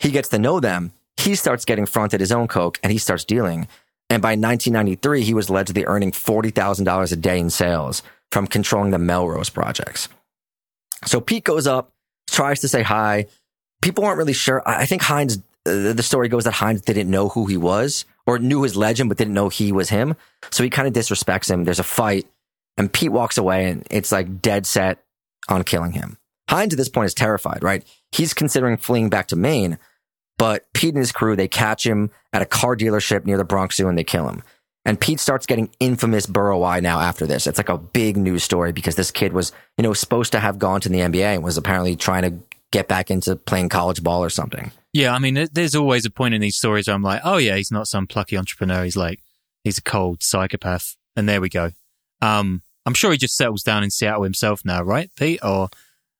[0.00, 0.92] He gets to know them.
[1.16, 3.66] He starts getting fronted his own coke, and he starts dealing.
[4.10, 8.46] And by 1993, he was allegedly earning forty thousand dollars a day in sales from
[8.46, 10.08] controlling the Melrose projects.
[11.06, 11.92] So Pete goes up,
[12.28, 13.26] tries to say hi.
[13.80, 14.62] People aren't really sure.
[14.66, 18.38] I think Hines, uh, the story goes that Hines didn't know who he was or
[18.38, 20.16] knew his legend, but didn't know he was him.
[20.50, 21.64] So he kind of disrespects him.
[21.64, 22.26] There's a fight
[22.76, 25.02] and Pete walks away and it's like dead set
[25.48, 26.18] on killing him.
[26.48, 27.84] Hines at this point is terrified, right?
[28.10, 29.78] He's considering fleeing back to Maine,
[30.38, 33.76] but Pete and his crew, they catch him at a car dealership near the Bronx
[33.76, 34.42] Zoo and they kill him.
[34.84, 37.46] And Pete starts getting infamous Borough Eye now after this.
[37.46, 40.58] It's like a big news story because this kid was, you know, supposed to have
[40.58, 44.22] gone to the NBA and was apparently trying to get back into playing college ball
[44.22, 44.70] or something.
[44.92, 47.56] Yeah, I mean, there's always a point in these stories where I'm like, oh yeah,
[47.56, 48.84] he's not some plucky entrepreneur.
[48.84, 49.20] He's like,
[49.64, 50.96] he's a cold psychopath.
[51.16, 51.70] And there we go.
[52.22, 55.40] Um, I'm sure he just settles down in Seattle himself now, right, Pete?
[55.44, 55.68] Or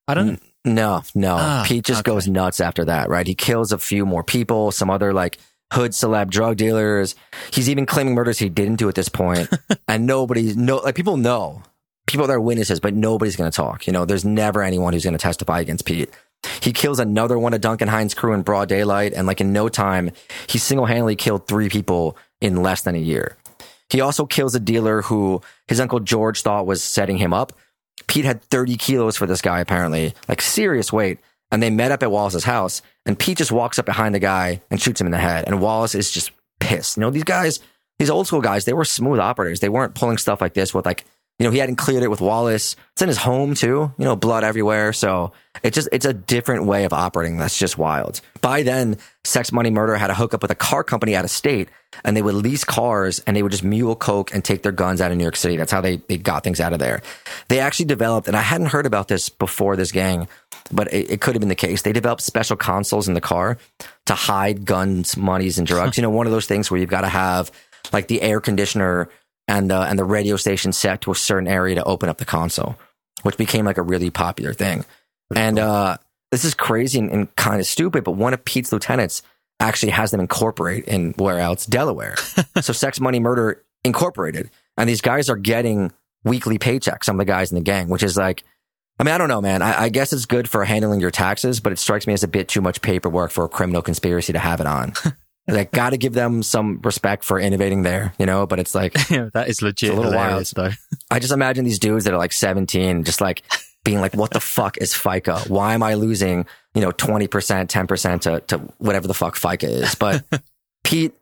[0.06, 0.42] I don't.
[0.64, 1.36] No, no.
[1.38, 2.10] Ah, Pete just okay.
[2.10, 3.26] goes nuts after that, right?
[3.26, 5.38] He kills a few more people, some other like
[5.72, 7.14] hood celeb drug dealers.
[7.52, 9.48] He's even claiming murders he didn't do at this point.
[9.88, 11.62] and nobody, no, like people know.
[12.06, 13.86] People that are witnesses, but nobody's going to talk.
[13.86, 16.10] You know, there's never anyone who's going to testify against Pete.
[16.62, 19.12] He kills another one of Duncan Hines' crew in broad daylight.
[19.12, 20.10] And like in no time,
[20.48, 23.36] he single handedly killed three people in less than a year.
[23.90, 27.52] He also kills a dealer who his uncle George thought was setting him up.
[28.06, 31.18] Pete had 30 kilos for this guy, apparently, like serious weight.
[31.50, 32.82] And they met up at Wallace's house.
[33.06, 35.44] And Pete just walks up behind the guy and shoots him in the head.
[35.46, 36.30] And Wallace is just
[36.60, 36.96] pissed.
[36.96, 37.60] You know, these guys,
[37.98, 39.60] these old school guys, they were smooth operators.
[39.60, 41.04] They weren't pulling stuff like this with like,
[41.38, 42.74] you know, he hadn't cleared it with Wallace.
[42.92, 44.92] It's in his home too, you know, blood everywhere.
[44.92, 45.32] So
[45.62, 47.38] it's just, it's a different way of operating.
[47.38, 48.20] That's just wild.
[48.40, 51.68] By then, Sex Money Murder had a hookup with a car company out of state
[52.04, 55.00] and they would lease cars and they would just mule coke and take their guns
[55.00, 55.56] out of New York City.
[55.56, 57.02] That's how they, they got things out of there.
[57.48, 60.28] They actually developed, and I hadn't heard about this before this gang,
[60.72, 61.82] but it, it could have been the case.
[61.82, 63.58] They developed special consoles in the car
[64.06, 65.96] to hide guns, monies, and drugs.
[65.96, 67.50] you know, one of those things where you've got to have
[67.92, 69.08] like the air conditioner
[69.46, 72.24] and the, and the radio station set to a certain area to open up the
[72.24, 72.76] console,
[73.22, 74.84] which became like a really popular thing.
[75.34, 75.98] And uh,
[76.30, 79.22] this is crazy and, and kind of stupid, but one of Pete's lieutenants
[79.60, 81.66] actually has them incorporate in where else?
[81.66, 82.16] Delaware.
[82.60, 84.50] so Sex Money Murder Incorporated.
[84.76, 85.92] And these guys are getting
[86.24, 88.44] weekly paychecks, some of the guys in the gang, which is like,
[88.98, 89.62] I mean, I don't know, man.
[89.62, 92.28] I, I guess it's good for handling your taxes, but it strikes me as a
[92.28, 94.92] bit too much paperwork for a criminal conspiracy to have it on.
[95.48, 98.46] like, got to give them some respect for innovating there, you know?
[98.46, 100.70] But it's like, Yeah, that is legit It's a little wild, though.
[101.10, 103.42] I just imagine these dudes that are like 17, just like
[103.84, 105.48] being like, what the fuck is FICA?
[105.48, 109.94] Why am I losing, you know, 20%, 10% to, to whatever the fuck FICA is?
[109.94, 110.24] But
[110.82, 111.14] Pete,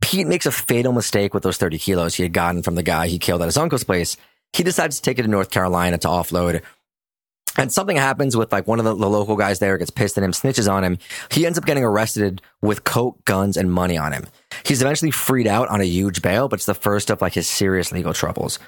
[0.00, 3.06] Pete makes a fatal mistake with those 30 kilos he had gotten from the guy
[3.06, 4.16] he killed at his uncle's place.
[4.54, 6.62] He decides to take it to North Carolina to offload.
[7.58, 10.24] And something happens with like one of the, the local guys there gets pissed at
[10.24, 10.96] him, snitches on him.
[11.30, 14.26] He ends up getting arrested with coke, guns, and money on him.
[14.64, 17.48] He's eventually freed out on a huge bail, but it's the first of like his
[17.48, 18.58] serious legal troubles.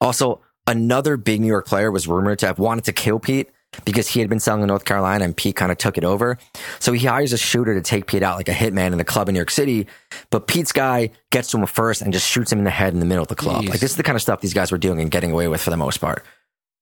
[0.00, 3.50] Also, another big New York player was rumored to have wanted to kill Pete,
[3.84, 6.36] because he had been selling in North Carolina and Pete kind of took it over.
[6.78, 9.28] So he hires a shooter to take Pete out like a hitman in a club
[9.28, 9.86] in New York City.
[10.30, 13.00] But Pete's guy gets to him first and just shoots him in the head in
[13.00, 13.64] the middle of the club.
[13.64, 13.70] Jeez.
[13.70, 15.62] Like this is the kind of stuff these guys were doing and getting away with
[15.62, 16.22] for the most part.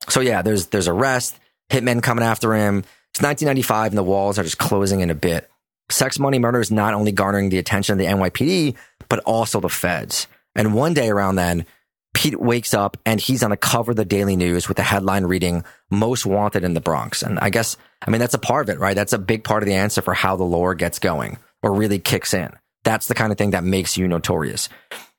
[0.08, 1.38] So yeah, there's there's arrest,
[1.70, 2.78] hitmen coming after him.
[3.12, 5.50] It's 1995 and the walls are just closing in a bit.
[5.90, 8.76] Sex, money, murder is not only garnering the attention of the NYPD,
[9.08, 10.26] but also the feds.
[10.54, 11.66] And one day around then,
[12.12, 15.24] Pete wakes up and he's on the cover of the Daily News with the headline
[15.24, 18.74] reading "Most Wanted in the Bronx." And I guess, I mean, that's a part of
[18.74, 18.96] it, right?
[18.96, 21.98] That's a big part of the answer for how the lore gets going or really
[21.98, 22.52] kicks in.
[22.84, 24.68] That's the kind of thing that makes you notorious.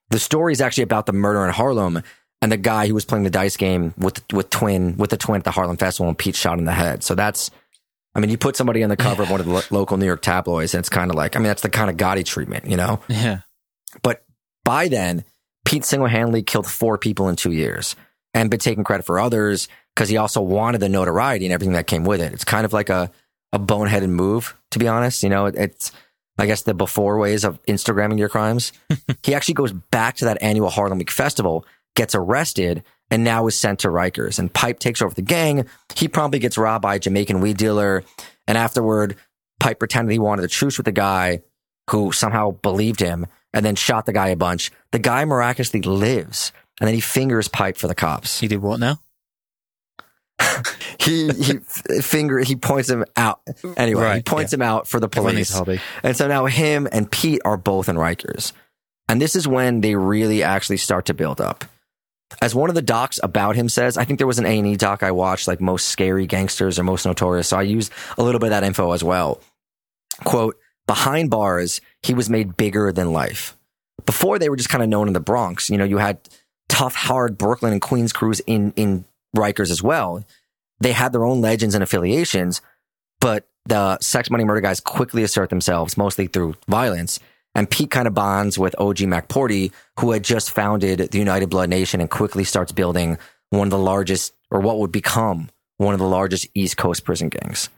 [0.10, 2.04] The story is actually about the murder in Harlem
[2.42, 5.38] and the guy who was playing the dice game with with twin with the twin
[5.38, 7.04] at the Harlem Festival and Pete shot in the head.
[7.04, 7.52] So that's,
[8.16, 10.06] I mean, you put somebody on the cover of one of the lo- local New
[10.06, 12.66] York tabloids, and it's kind of like, I mean, that's the kind of Gotti treatment,
[12.66, 13.00] you know.
[13.08, 13.42] Yeah.
[14.02, 14.24] But
[14.64, 15.24] by then,
[15.66, 17.96] Pete single handedly killed four people in two years
[18.34, 21.88] and been taking credit for others because he also wanted the notoriety and everything that
[21.88, 22.34] came with it.
[22.34, 23.12] It's kind of like a,
[23.54, 25.24] a boneheaded move, to be honest.
[25.24, 25.92] You know, it, it's,
[26.38, 28.72] I guess, the before ways of Instagramming your crimes.
[29.24, 31.66] he actually goes back to that annual Harlem Week festival,
[31.96, 34.39] gets arrested, and now is sent to Rikers.
[34.39, 35.68] And Pipe takes over the gang.
[35.96, 38.04] He promptly gets robbed by a Jamaican weed dealer.
[38.48, 39.18] And afterward,
[39.60, 41.42] Pipe pretended he wanted a truce with the guy
[41.89, 44.72] who somehow believed him and then shot the guy a bunch.
[44.92, 46.52] The guy miraculously lives.
[46.80, 48.39] And then he fingers Pipe for the cops.
[48.39, 49.00] He did what now?
[51.00, 51.58] He he
[52.02, 53.42] finger he points him out.
[53.76, 54.58] Anyway, he points yeah.
[54.58, 55.60] him out for the police.
[56.04, 58.54] And so now him and Pete are both in Rikers.
[59.10, 61.66] And this is when they really actually start to build up.
[62.42, 65.04] As one of the docs about him says, I think there was an A&E doc
[65.04, 67.50] I watched, like most scary gangsters or most notorious.
[67.50, 69.42] So I used a little bit of that info as well.
[70.24, 70.58] Quote,
[70.88, 73.58] behind bars, he was made bigger than life.
[74.06, 75.70] Before they were just kind of known in the Bronx.
[75.70, 76.20] You know, you had
[76.70, 79.06] tough, hard Brooklyn and Queens crews in, in
[79.36, 80.24] Rikers as well.
[80.80, 82.62] They had their own legends and affiliations,
[83.20, 87.20] but the sex, money, murder guys quickly assert themselves, mostly through violence.
[87.54, 91.49] And Pete kind of bonds with OG Mac Portee, who had just founded the United
[91.49, 93.18] Blood Nation and quickly starts building
[93.49, 97.30] one of the largest, or what would become one of the largest East Coast prison
[97.30, 97.70] gangs.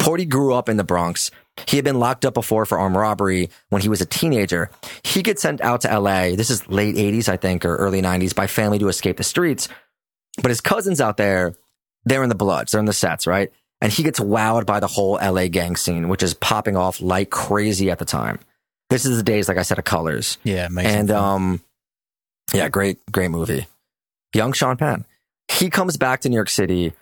[0.00, 1.30] Portee grew up in the Bronx.
[1.66, 4.70] He had been locked up before for armed robbery when he was a teenager.
[5.02, 6.36] He gets sent out to LA.
[6.36, 9.68] This is late 80s, I think, or early 90s by family to escape the streets.
[10.42, 11.54] But his cousins out there,
[12.04, 13.50] they're in the bloods, they're in the sets, right?
[13.80, 17.30] And he gets wowed by the whole LA gang scene, which is popping off like
[17.30, 18.38] crazy at the time.
[18.90, 20.38] This is the days, like I said, of colors.
[20.44, 21.00] Yeah, amazing.
[21.00, 21.60] And um,
[22.52, 23.66] yeah, great, great movie.
[24.34, 25.04] Young Sean Penn.
[25.48, 26.92] He comes back to New York City.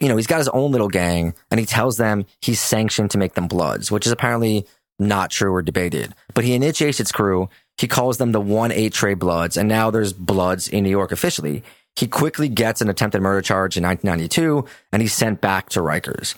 [0.00, 3.18] You know, he's got his own little gang, and he tells them he's sanctioned to
[3.18, 4.66] make them Bloods, which is apparently
[4.98, 6.14] not true or debated.
[6.34, 7.48] But he initiates its crew.
[7.76, 11.12] He calls them the One Eight Trey Bloods, and now there's Bloods in New York
[11.12, 11.62] officially.
[11.94, 16.34] He quickly gets an attempted murder charge in 1992, and he's sent back to Rikers.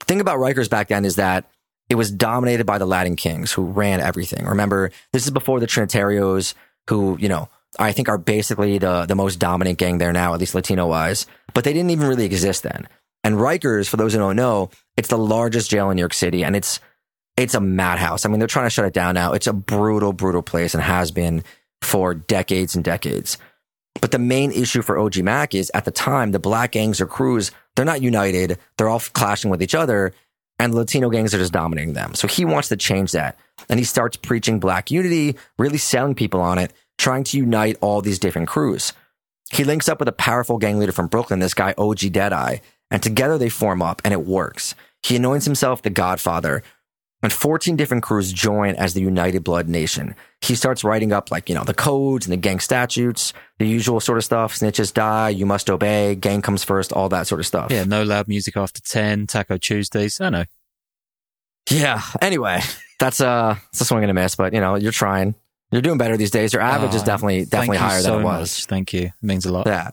[0.00, 1.44] The thing about Rikers back then is that
[1.92, 4.46] it was dominated by the Latin Kings who ran everything.
[4.46, 6.54] Remember, this is before the Trinitarios,
[6.88, 10.40] who, you know, I think are basically the, the most dominant gang there now, at
[10.40, 12.88] least Latino wise, but they didn't even really exist then.
[13.22, 16.42] And Rikers, for those who don't know, it's the largest jail in New York City
[16.42, 16.80] and it's,
[17.36, 18.24] it's a madhouse.
[18.24, 19.34] I mean, they're trying to shut it down now.
[19.34, 21.44] It's a brutal, brutal place and has been
[21.82, 23.36] for decades and decades.
[24.00, 27.06] But the main issue for OG Mac is at the time, the black gangs or
[27.06, 28.58] crews, they're not united.
[28.78, 30.14] They're all clashing with each other
[30.62, 32.14] and Latino gangs are just dominating them.
[32.14, 33.36] So he wants to change that.
[33.68, 38.00] And he starts preaching black unity, really selling people on it, trying to unite all
[38.00, 38.92] these different crews.
[39.50, 42.58] He links up with a powerful gang leader from Brooklyn, this guy OG Deadeye,
[42.92, 44.76] and together they form up and it works.
[45.02, 46.62] He anoints himself the Godfather,
[47.22, 50.14] and 14 different crews join as the United Blood Nation.
[50.40, 54.00] He starts writing up like, you know, the codes and the gang statutes, the usual
[54.00, 54.54] sort of stuff.
[54.56, 57.70] Snitches die, you must obey, gang comes first, all that sort of stuff.
[57.70, 60.20] yeah, no loud music after 10, Taco Tuesdays.
[60.20, 60.44] I know.
[61.70, 62.02] Yeah.
[62.20, 62.60] Anyway,
[62.98, 65.34] that's uh that's a swing and a miss, but you know, you're trying.
[65.70, 66.52] You're doing better these days.
[66.52, 68.40] Your average is Oh, definitely definitely higher so than it much.
[68.40, 68.66] was.
[68.66, 69.04] Thank you.
[69.06, 69.66] It means a lot.
[69.66, 69.90] Yeah.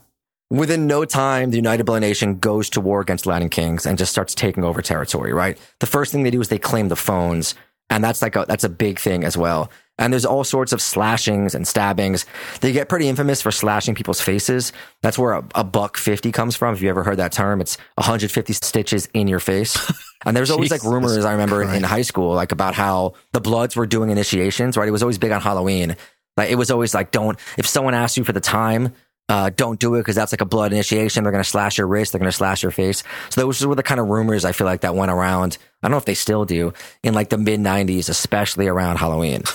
[0.50, 4.10] Within no time, the United Blood Nation goes to war against Latin Kings and just
[4.10, 5.56] starts taking over territory, right?
[5.78, 7.54] The first thing they do is they claim the phones,
[7.88, 9.70] and that's like a that's a big thing as well.
[9.96, 12.26] And there's all sorts of slashings and stabbings.
[12.62, 14.72] They get pretty infamous for slashing people's faces.
[15.02, 16.74] That's where a, a buck 50 comes from.
[16.74, 19.78] If you ever heard that term, it's 150 stitches in your face.
[20.26, 23.74] And there's always like rumors I remember in high school, like about how the Bloods
[23.74, 24.86] were doing initiations, right?
[24.86, 25.96] It was always big on Halloween.
[26.36, 28.92] Like it was always like, don't, if someone asks you for the time,
[29.30, 31.24] uh, don't do it because that's like a blood initiation.
[31.24, 32.12] They're going to slash your wrist.
[32.12, 33.02] They're going to slash your face.
[33.30, 35.56] So those were the kind of rumors I feel like that went around.
[35.82, 36.72] I don't know if they still do
[37.02, 39.42] in like the mid 90s, especially around Halloween.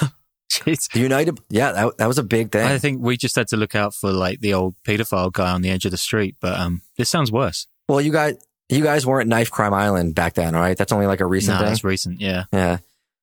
[0.52, 0.92] Jeez.
[0.94, 2.66] The United, yeah, that, that was a big thing.
[2.66, 5.62] I think we just had to look out for like the old pedophile guy on
[5.62, 7.68] the edge of the street, but um, this sounds worse.
[7.90, 8.36] Well, you guys,
[8.70, 10.78] You guys weren't Knife Crime Island back then, right?
[10.78, 11.68] That's only like a recent No, thing.
[11.70, 12.22] that's recent.
[12.22, 12.46] Yeah.
[12.54, 12.78] Yeah.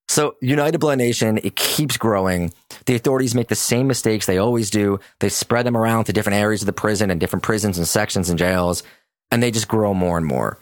[0.09, 2.53] So United Blood Nation, it keeps growing.
[2.86, 5.00] The authorities make the same mistakes they always do.
[5.20, 8.28] They spread them around to different areas of the prison and different prisons and sections
[8.28, 8.82] and jails,
[9.30, 10.59] and they just grow more and more.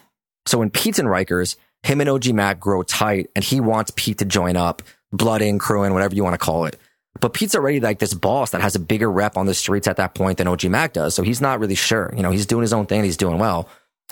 [0.46, 4.18] So when Pete's in Rikers, him and OG Mac grow tight, and he wants Pete
[4.18, 4.82] to join up,
[5.12, 6.78] blood in, crew in, whatever you want to call it.
[7.18, 9.96] But Pete's already like this boss that has a bigger rep on the streets at
[9.96, 11.14] that point than OG Mac does.
[11.14, 12.12] So he's not really sure.
[12.16, 13.68] You know, he's doing his own thing and he's doing well.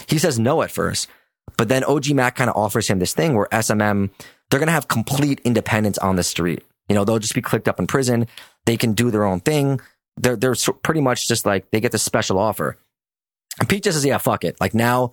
[0.08, 1.08] He says no at first.
[1.56, 4.10] But then OG Mac kind of offers him this thing where SMM,
[4.51, 6.62] they're going to have complete independence on the street.
[6.88, 8.26] You know, they'll just be clicked up in prison.
[8.64, 9.80] They can do their own thing.
[10.16, 12.76] They're, they're pretty much just like, they get the special offer.
[13.61, 14.61] And Pete just says, yeah, fuck it.
[14.61, 15.12] Like now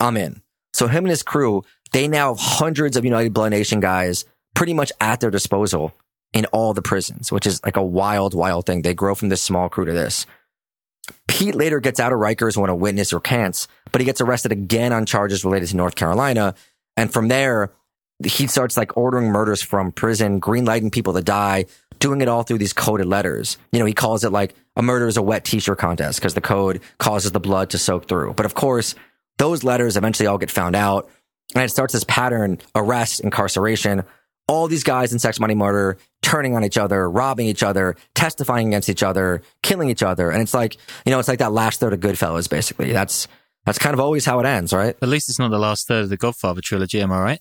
[0.00, 0.42] I'm in.
[0.72, 4.74] So him and his crew, they now have hundreds of United Blood Nation guys pretty
[4.74, 5.94] much at their disposal
[6.32, 8.82] in all the prisons, which is like a wild, wild thing.
[8.82, 10.26] They grow from this small crew to this.
[11.26, 14.92] Pete later gets out of Rikers when a witness recants, but he gets arrested again
[14.92, 16.54] on charges related to North Carolina.
[16.96, 17.72] And from there,
[18.24, 21.66] he starts like ordering murders from prison, green lighting people to die,
[21.98, 23.58] doing it all through these coded letters.
[23.72, 26.40] You know, he calls it like a murder is a wet t-shirt contest because the
[26.40, 28.34] code causes the blood to soak through.
[28.34, 28.94] But of course,
[29.38, 31.08] those letters eventually all get found out
[31.54, 34.04] and it starts this pattern, arrest, incarceration,
[34.48, 38.68] all these guys in sex, money, murder, turning on each other, robbing each other, testifying
[38.68, 40.30] against each other, killing each other.
[40.30, 42.92] And it's like, you know, it's like that last third of Goodfellas, basically.
[42.92, 43.28] That's,
[43.64, 44.96] that's kind of always how it ends, right?
[45.00, 47.00] At least it's not the last third of the Godfather trilogy.
[47.00, 47.40] Am I right?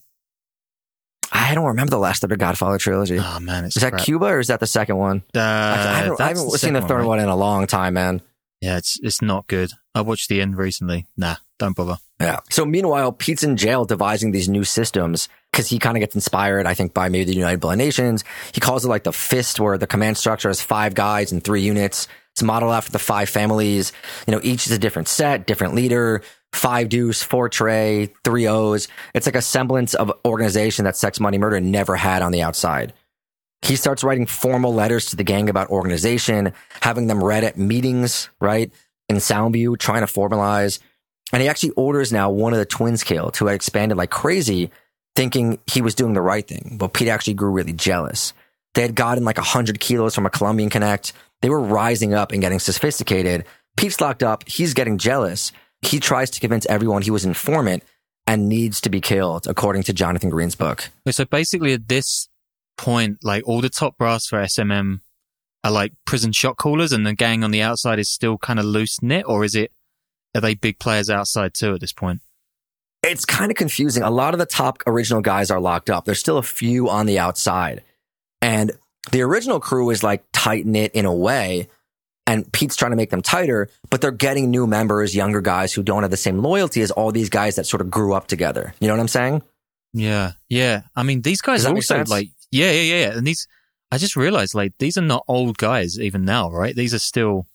[1.32, 3.20] I don't remember the last of Godfather trilogy.
[3.20, 4.04] Oh man, it's Is that crap.
[4.04, 5.24] Cuba or is that the second one?
[5.36, 7.08] Uh, I, I haven't, I haven't the seen the third right?
[7.08, 8.22] one in a long time, man.
[8.62, 9.72] Yeah, it's it's not good.
[9.94, 11.06] I watched the end recently.
[11.16, 11.98] Nah, don't bother.
[12.20, 12.40] Yeah.
[12.50, 16.66] So meanwhile, Pete's in jail devising these new systems because he kind of gets inspired,
[16.66, 18.24] I think, by maybe the United Blood Nations.
[18.54, 21.62] He calls it like the fist where the command structure has five guys and three
[21.62, 22.08] units.
[22.34, 23.92] It's modeled after the five families.
[24.28, 26.22] You know, each is a different set, different leader,
[26.58, 28.88] five deuce, four tray, three O's.
[29.14, 32.94] It's like a semblance of organization that Sex Money Murder never had on the outside.
[33.62, 38.30] He starts writing formal letters to the gang about organization, having them read at meetings,
[38.40, 38.72] right?
[39.08, 40.80] In Soundview, trying to formalize.
[41.32, 44.72] And he actually orders now one of the twins killed who had expanded like crazy,
[45.16, 46.78] thinking he was doing the right thing.
[46.80, 48.34] But Pete actually grew really jealous.
[48.74, 51.14] They had gotten like 100 kilos from a Colombian connect.
[51.42, 53.46] They were rising up and getting sophisticated.
[53.76, 54.48] Pete's locked up.
[54.48, 55.52] He's getting jealous.
[55.82, 57.84] He tries to convince everyone he was informant
[58.26, 60.90] and needs to be killed, according to Jonathan Green's book.
[61.10, 62.28] So basically, at this
[62.78, 65.00] point, like all the top brass for SMM
[65.64, 68.66] are like prison shot callers, and the gang on the outside is still kind of
[68.66, 69.72] loose knit, or is it?
[70.36, 72.22] Are they big players outside too at this point?
[73.04, 74.04] it's kind of confusing.
[74.04, 76.06] A lot of the top original guys are locked up.
[76.06, 77.84] There's still a few on the outside.
[78.42, 78.72] And
[79.12, 81.70] the original crew is like tight knit in a way.
[82.28, 85.82] And Pete's trying to make them tighter, but they're getting new members, younger guys who
[85.82, 88.76] don't have the same loyalty as all these guys that sort of grew up together.
[88.80, 89.42] You know what I'm saying?
[89.94, 90.82] Yeah, yeah.
[90.96, 93.18] I mean, these guys Does like, yeah, yeah, yeah, yeah.
[93.18, 93.48] And these,
[93.92, 96.76] I just realized like these are not old guys even now, right?
[96.76, 97.48] These are still.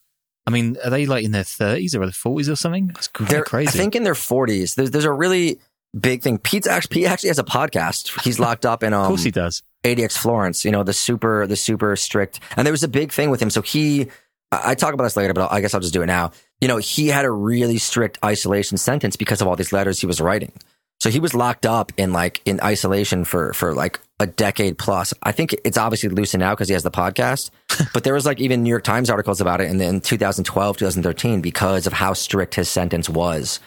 [0.45, 2.91] I mean, are they like in their thirties or their forties or something?
[2.97, 3.68] It's kind They're, crazy.
[3.68, 4.75] I think in their 40s.
[4.75, 5.61] There's, there's a really
[5.97, 6.39] big thing.
[6.39, 8.23] Pete's actually, Pete actually has a podcast.
[8.25, 9.62] He's locked up in, um, of course he does.
[9.85, 12.41] ADX Florence, you know, the super, the super strict.
[12.57, 13.51] And there was a big thing with him.
[13.51, 14.09] So he,
[14.53, 16.32] I talk about this later, but I guess I'll just do it now.
[16.61, 20.07] You know, he had a really strict isolation sentence because of all these letters he
[20.07, 20.53] was writing.
[21.00, 25.12] So he was locked up in like in isolation for, for like a decade plus.
[25.22, 27.50] I think it's obviously loosened now because he has the podcast,
[27.94, 31.40] but there was like even New York Times articles about it in, in 2012, 2013
[31.40, 33.59] because of how strict his sentence was.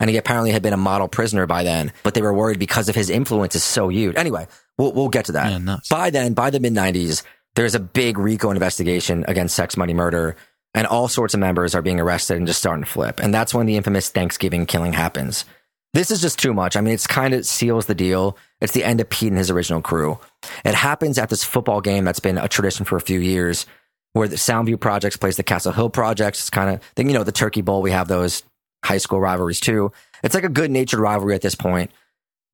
[0.00, 2.88] And he apparently had been a model prisoner by then, but they were worried because
[2.88, 4.16] of his influence is so huge.
[4.16, 4.46] Anyway,
[4.78, 5.60] we'll, we'll get to that.
[5.60, 5.78] Yeah.
[5.90, 7.22] By then, by the mid 90s,
[7.58, 10.36] there's a big RICO investigation against sex, money, murder,
[10.74, 13.18] and all sorts of members are being arrested and just starting to flip.
[13.18, 15.44] And that's when the infamous Thanksgiving killing happens.
[15.92, 16.76] This is just too much.
[16.76, 18.38] I mean, it's kind of seals the deal.
[18.60, 20.20] It's the end of Pete and his original crew.
[20.64, 23.66] It happens at this football game that's been a tradition for a few years
[24.12, 26.38] where the Soundview Projects plays the Castle Hill Projects.
[26.38, 27.82] It's kind of, you know, the Turkey Bowl.
[27.82, 28.44] We have those
[28.84, 29.90] high school rivalries too.
[30.22, 31.90] It's like a good natured rivalry at this point.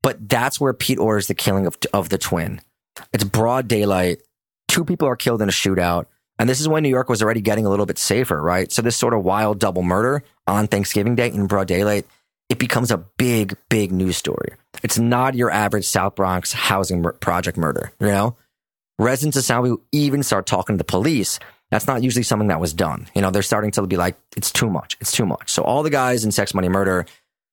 [0.02, 2.62] But that's where Pete orders the killing of, of the twin.
[3.12, 4.22] It's broad daylight.
[4.74, 6.06] Two people are killed in a shootout.
[6.36, 8.72] And this is when New York was already getting a little bit safer, right?
[8.72, 12.06] So this sort of wild double murder on Thanksgiving Day in broad daylight,
[12.48, 14.54] it becomes a big, big news story.
[14.82, 18.36] It's not your average South Bronx housing mur- project murder, you know?
[18.98, 21.38] Residents of Soundview even start talking to the police.
[21.70, 23.06] That's not usually something that was done.
[23.14, 24.96] You know, they're starting to be like, it's too much.
[25.00, 25.52] It's too much.
[25.52, 27.06] So all the guys in sex, money, murder,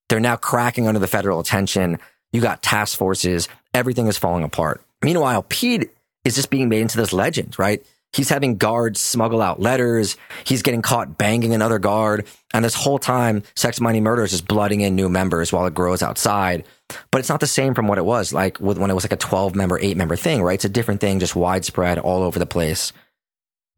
[0.10, 2.00] they're now cracking under the federal attention.
[2.32, 3.48] You got task forces.
[3.76, 4.84] Everything is falling apart.
[5.04, 5.92] Meanwhile, Pete
[6.26, 7.86] is just being made into this legend, right?
[8.14, 10.18] He's having guards smuggle out letters.
[10.44, 12.28] He's getting caught banging another guard.
[12.54, 15.74] And this whole time, Sex Money Murder is just blooding in new members while it
[15.74, 16.66] grows outside.
[17.10, 19.14] But it's not the same from what it was like with, when it was like
[19.14, 20.56] a 12 member, eight member thing, right?
[20.56, 22.92] It's a different thing, just widespread all over the place.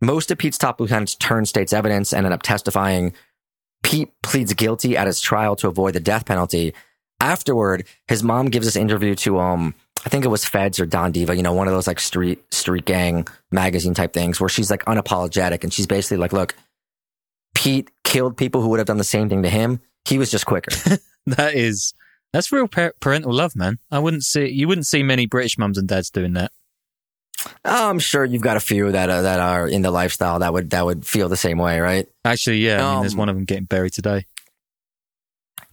[0.02, 3.14] Most of Pete's top lieutenants turn state's evidence and end up testifying.
[3.84, 6.74] Pete pleads guilty at his trial to avoid the death penalty.
[7.20, 9.76] Afterward, his mom gives this interview to um
[10.06, 12.44] I think it was Feds or Don Diva, you know, one of those like street
[12.54, 16.56] street gang magazine type things where she's like unapologetic and she's basically like, look,
[17.56, 19.80] Pete killed people who would have done the same thing to him.
[20.06, 20.76] He was just quicker.
[21.28, 21.94] that is
[22.34, 23.78] that's real parental love, man.
[23.92, 26.52] I wouldn't see you wouldn't see many British mums and dads doing that.
[27.66, 30.52] Oh, I'm sure you've got a few that uh, that are in the lifestyle that
[30.52, 32.08] would that would feel the same way, right?
[32.26, 32.86] Actually, yeah.
[32.86, 34.26] I mean, there's um, one of them getting buried today.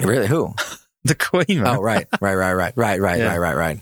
[0.00, 0.26] Really?
[0.26, 0.54] Who?
[1.04, 1.62] the Queen.
[1.62, 1.66] Man.
[1.66, 3.26] Oh, right, right, right, right, right, right, yeah.
[3.26, 3.80] right, right, right.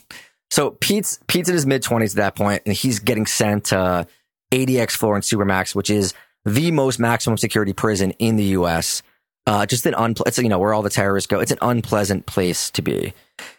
[0.51, 4.07] So Pete's Pete's in his mid twenties at that point, and he's getting sent to
[4.53, 9.03] ADX Florence Supermax, which is the most maximum security prison in the U.S.
[9.47, 11.41] Uh, just an unple- it's you know where all the terrorists go.
[11.41, 13.15] It's an unpleasant place to be,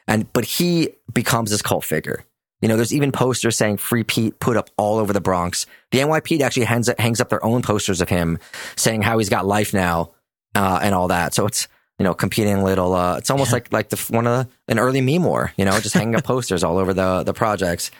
[0.07, 2.25] and but he becomes this cult figure.
[2.61, 5.65] You know, there's even posters saying "Free Pete" put up all over the Bronx.
[5.91, 8.37] The NYPD actually hangs, up, hangs up their own posters of him
[8.75, 10.11] saying how he's got life now
[10.55, 11.33] uh, and all that.
[11.33, 11.67] So it's
[11.99, 15.01] you know, competing little, uh, it's almost like, like the, one of the, an early
[15.01, 17.91] meme war, you know, just hanging up posters all over the, the projects.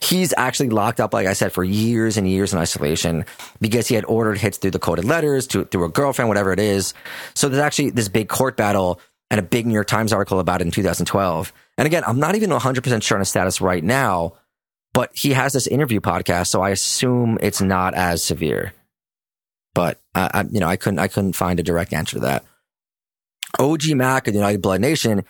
[0.00, 3.26] He's actually locked up, like I said, for years and years in isolation
[3.60, 6.60] because he had ordered hits through the coded letters to, through a girlfriend, whatever it
[6.60, 6.94] is.
[7.34, 8.98] So there's actually this big court battle
[9.30, 11.52] and a big New York Times article about it in 2012.
[11.76, 14.34] And again, I'm not even 100% sure on his status right now,
[14.94, 16.46] but he has this interview podcast.
[16.46, 18.72] So I assume it's not as severe,
[19.74, 22.44] but I, I you know, I couldn't, I couldn't find a direct answer to that.
[23.58, 25.24] OG Mac of the United Blood Nation,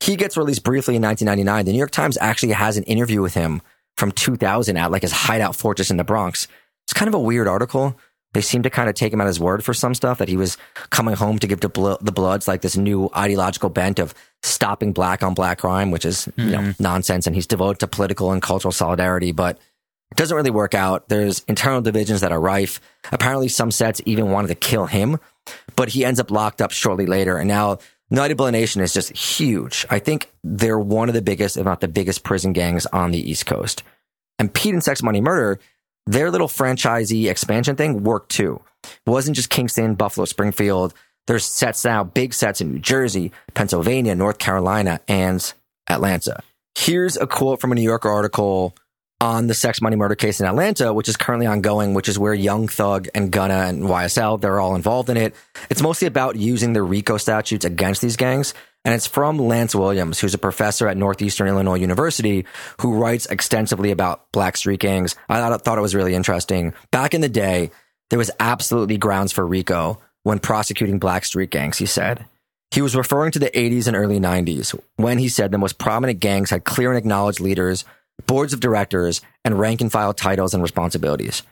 [0.00, 1.64] he gets released briefly in 1999.
[1.64, 3.62] The New York Times actually has an interview with him
[3.96, 6.46] from 2000 at like his hideout fortress in the Bronx.
[6.86, 7.98] It's kind of a weird article.
[8.34, 10.36] They seem to kind of take him at his word for some stuff that he
[10.36, 10.58] was
[10.90, 14.92] coming home to give to blo- the Bloods like this new ideological bent of stopping
[14.92, 16.40] black on black crime, which is mm-hmm.
[16.40, 16.82] you know mm-hmm.
[16.82, 17.26] nonsense.
[17.26, 19.58] And he's devoted to political and cultural solidarity, but
[20.10, 21.08] it doesn't really work out.
[21.08, 22.80] There's internal divisions that are rife.
[23.12, 25.18] Apparently, some sets even wanted to kill him
[25.76, 27.36] but he ends up locked up shortly later.
[27.38, 27.78] And now
[28.10, 29.86] United Blood Nation is just huge.
[29.90, 33.30] I think they're one of the biggest, if not the biggest prison gangs on the
[33.30, 33.82] East Coast.
[34.38, 35.60] And Pete and Sex Money Murder,
[36.06, 38.60] their little franchisee expansion thing worked too.
[38.84, 40.94] It wasn't just Kingston, Buffalo, Springfield.
[41.26, 45.52] There's sets now, big sets in New Jersey, Pennsylvania, North Carolina, and
[45.88, 46.42] Atlanta.
[46.74, 48.74] Here's a quote from a New Yorker article
[49.20, 52.34] on the sex money murder case in Atlanta, which is currently ongoing, which is where
[52.34, 55.34] Young Thug and Gunna and YSL, they're all involved in it.
[55.70, 58.54] It's mostly about using the RICO statutes against these gangs.
[58.84, 62.46] And it's from Lance Williams, who's a professor at Northeastern Illinois University,
[62.80, 65.16] who writes extensively about black street gangs.
[65.28, 66.72] I thought, it was really interesting.
[66.92, 67.72] Back in the day,
[68.10, 72.24] there was absolutely grounds for RICO when prosecuting black street gangs, he said.
[72.70, 76.20] He was referring to the 80s and early 90s when he said the most prominent
[76.20, 77.84] gangs had clear and acknowledged leaders
[78.26, 81.42] boards of directors, and rank and file titles and responsibilities.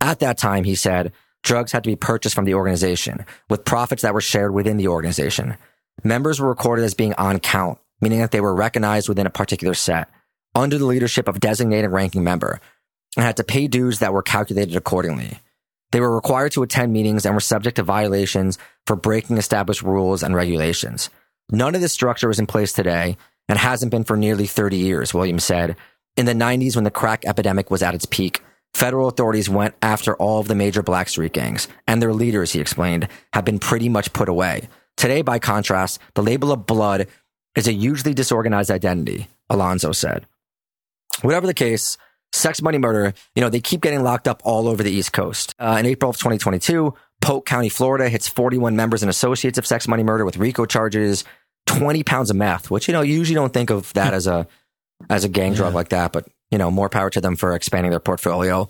[0.00, 1.12] At that time, he said,
[1.42, 4.88] drugs had to be purchased from the organization, with profits that were shared within the
[4.88, 5.56] organization.
[6.04, 9.74] Members were recorded as being on count, meaning that they were recognized within a particular
[9.74, 10.10] set,
[10.54, 12.60] under the leadership of a designated ranking member,
[13.16, 15.40] and had to pay dues that were calculated accordingly.
[15.90, 20.22] They were required to attend meetings and were subject to violations for breaking established rules
[20.22, 21.08] and regulations.
[21.50, 23.16] None of this structure is in place today
[23.48, 25.76] and hasn't been for nearly 30 years, Williams said,
[26.18, 28.42] in the 90s, when the crack epidemic was at its peak,
[28.74, 32.60] federal authorities went after all of the major black street gangs, and their leaders, he
[32.60, 34.68] explained, have been pretty much put away.
[34.96, 37.06] Today, by contrast, the label of blood
[37.54, 40.26] is a hugely disorganized identity, Alonso said.
[41.22, 41.96] Whatever the case,
[42.32, 45.54] sex, money, murder, you know, they keep getting locked up all over the East Coast.
[45.56, 49.86] Uh, in April of 2022, Polk County, Florida hits 41 members and associates of sex,
[49.86, 51.22] money, murder with RICO charges,
[51.66, 54.48] 20 pounds of meth, which, you know, you usually don't think of that as a
[55.10, 55.58] as a gang yeah.
[55.58, 58.68] drug like that, but you know, more power to them for expanding their portfolio.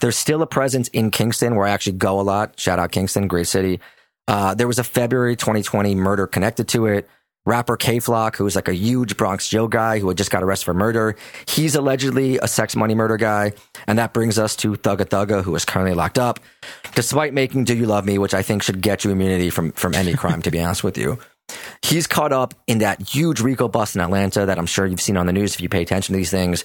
[0.00, 2.58] There's still a presence in Kingston where I actually go a lot.
[2.58, 3.80] Shout out Kingston, great city.
[4.26, 7.08] Uh, there was a February 2020 murder connected to it.
[7.46, 10.42] Rapper Kay Flock, who was like a huge Bronx Joe guy who had just got
[10.42, 11.16] arrested for murder.
[11.46, 13.54] He's allegedly a sex money murder guy.
[13.86, 16.40] And that brings us to Thugga Thugga, who is currently locked up,
[16.94, 19.94] despite making Do You Love Me, which I think should get you immunity from, from
[19.94, 21.18] any crime, to be honest with you.
[21.82, 25.16] He's caught up in that huge RICO bust in Atlanta that I'm sure you've seen
[25.16, 26.64] on the news if you pay attention to these things.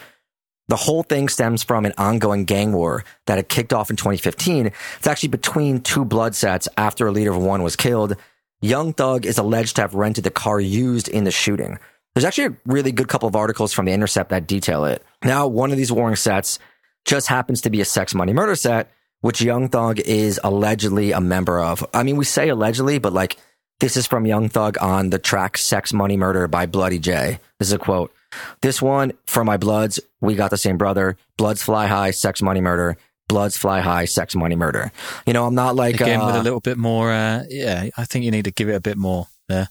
[0.70, 4.68] The whole thing stems from an ongoing gang war that had kicked off in 2015.
[4.98, 8.16] It's actually between two blood sets after a leader of one was killed.
[8.62, 11.80] Young Thug is alleged to have rented the car used in the shooting.
[12.16, 15.04] There's actually a really good couple of articles from The Intercept that detail it.
[15.24, 16.60] Now, one of these warring sets
[17.06, 21.20] just happens to be a sex money murder set, which Young Thug is allegedly a
[21.20, 21.84] member of.
[21.94, 23.38] I mean, we say allegedly, but like
[23.84, 27.40] this is from Young Thug on the track Sex Money Murder by Bloody J.
[27.60, 28.14] This is a quote.
[28.62, 31.18] This one for my bloods, we got the same brother.
[31.38, 32.96] Bloods fly high, sex money murder.
[33.28, 34.94] Bloods fly high, sex money murder.
[35.28, 37.12] You know, I'm not like Again, uh, with a little bit more.
[37.12, 39.68] Uh, yeah, I think you need to give it a bit more there.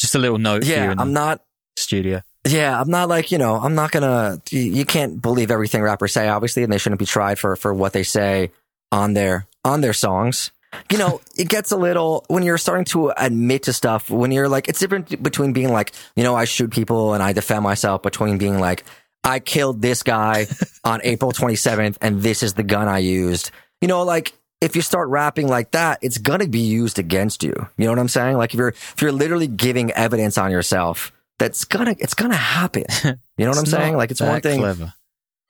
[0.00, 0.64] Just a little note.
[0.64, 1.42] yeah, I'm not
[1.76, 2.22] studio.
[2.48, 6.14] Yeah, I'm not like, you know, I'm not gonna, you, you can't believe everything rappers
[6.14, 8.50] say, obviously, and they shouldn't be tried for, for what they say
[8.90, 10.52] on their, on their songs.
[10.90, 14.48] You know, it gets a little, when you're starting to admit to stuff, when you're
[14.48, 18.02] like, it's different between being like, you know, I shoot people and I defend myself
[18.02, 18.84] between being like,
[19.24, 20.46] I killed this guy
[20.84, 23.50] on April 27th and this is the gun I used.
[23.80, 27.52] You know, like, if you start rapping like that, it's gonna be used against you.
[27.76, 28.38] You know what I'm saying?
[28.38, 32.84] Like if you're, if you're literally giving evidence on yourself, that's gonna, it's gonna happen.
[33.38, 33.96] You know what I'm saying?
[33.98, 34.94] Like it's one thing, Clever.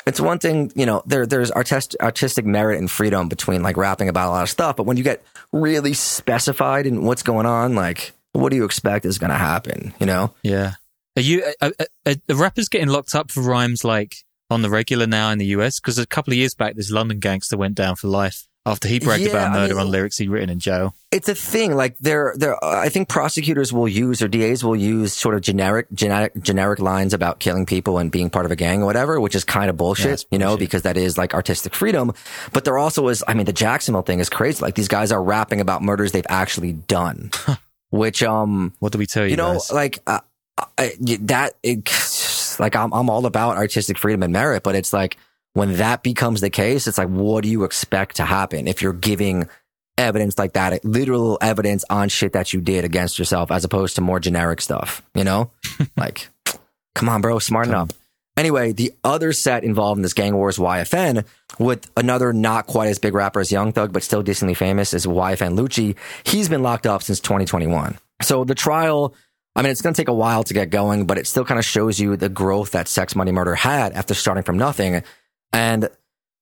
[0.07, 4.09] It's one thing, you know, there, there's artist, artistic merit and freedom between like rapping
[4.09, 4.77] about a lot of stuff.
[4.77, 9.05] But when you get really specified in what's going on, like, what do you expect
[9.05, 9.95] is going to happen?
[9.99, 10.35] You know?
[10.43, 10.75] Yeah.
[11.17, 13.83] Are you uh, uh, uh, are, are, are the rappers getting locked up for rhymes
[13.83, 14.17] like
[14.51, 15.81] on the regular now in the US?
[15.81, 18.99] Because a couple of years back, this London gangster went down for life after he
[18.99, 20.95] bragged Yeah, about I murder mean- on lyrics he'd written in jail.
[21.12, 21.75] It's a thing.
[21.75, 25.41] Like there, there, uh, I think prosecutors will use or DAs will use sort of
[25.41, 29.19] generic, generic, generic lines about killing people and being part of a gang or whatever,
[29.21, 32.12] which is kind of bullshit, it's you know, because that is like artistic freedom.
[32.53, 34.61] But there also is, I mean, the Jacksonville thing is crazy.
[34.61, 37.31] Like these guys are rapping about murders they've actually done,
[37.91, 39.31] which, um, What do we tell you?
[39.31, 39.73] you know, guys?
[39.73, 40.21] like uh,
[40.77, 41.89] I, that, it,
[42.59, 45.17] like I'm, I'm all about artistic freedom and merit, but it's like
[45.57, 48.93] when that becomes the case, it's like, what do you expect to happen if you're
[48.93, 49.49] giving
[49.97, 54.03] evidence like that, literal evidence on shit that you did against yourself, as opposed to
[54.03, 55.01] more generic stuff?
[55.15, 55.51] You know,
[55.97, 56.29] like,
[56.95, 57.91] come on, bro, smarten up.
[58.37, 61.25] Anyway, the other set involved in this Gang Wars YFN
[61.59, 65.07] with another not quite as big rapper as Young Thug, but still decently famous is
[65.07, 65.97] YFN Lucci.
[66.25, 67.97] He's been locked up since 2021.
[68.21, 69.15] So the trial,
[69.55, 71.59] I mean, it's going to take a while to get going, but it still kind
[71.59, 75.03] of shows you the growth that Sex Money Murder had after starting from nothing.
[75.53, 75.89] And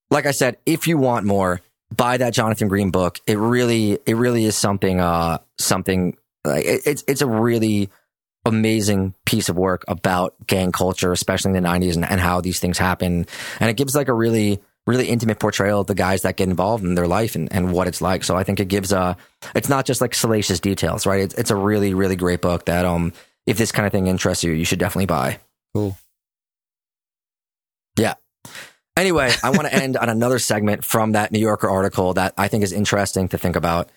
[0.09, 1.61] like I said, if you want more,
[1.95, 3.19] buy that Jonathan Green book.
[3.27, 7.89] It really, it really is something, uh, something like it, it's, it's a really
[8.45, 12.59] amazing piece of work about gang culture, especially in the 90s and, and how these
[12.59, 13.25] things happen.
[13.59, 16.83] And it gives like a really, really intimate portrayal of the guys that get involved
[16.83, 18.23] in their life and, and what it's like.
[18.23, 19.17] So I think it gives a,
[19.55, 21.21] it's not just like salacious details, right?
[21.21, 23.13] It's, it's a really, really great book that, um,
[23.47, 25.39] if this kind of thing interests you, you should definitely buy.
[25.73, 25.97] Cool.
[28.97, 32.47] Anyway, I want to end on another segment from that New Yorker article that I
[32.47, 33.89] think is interesting to think about.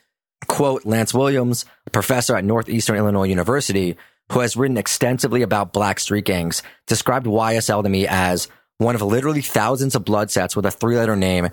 [0.47, 3.97] Quote, Lance Williams, a professor at Northeastern Illinois University,
[4.33, 9.03] who has written extensively about black street gangs, described YSL to me as one of
[9.03, 11.49] literally thousands of blood sets with a three letter name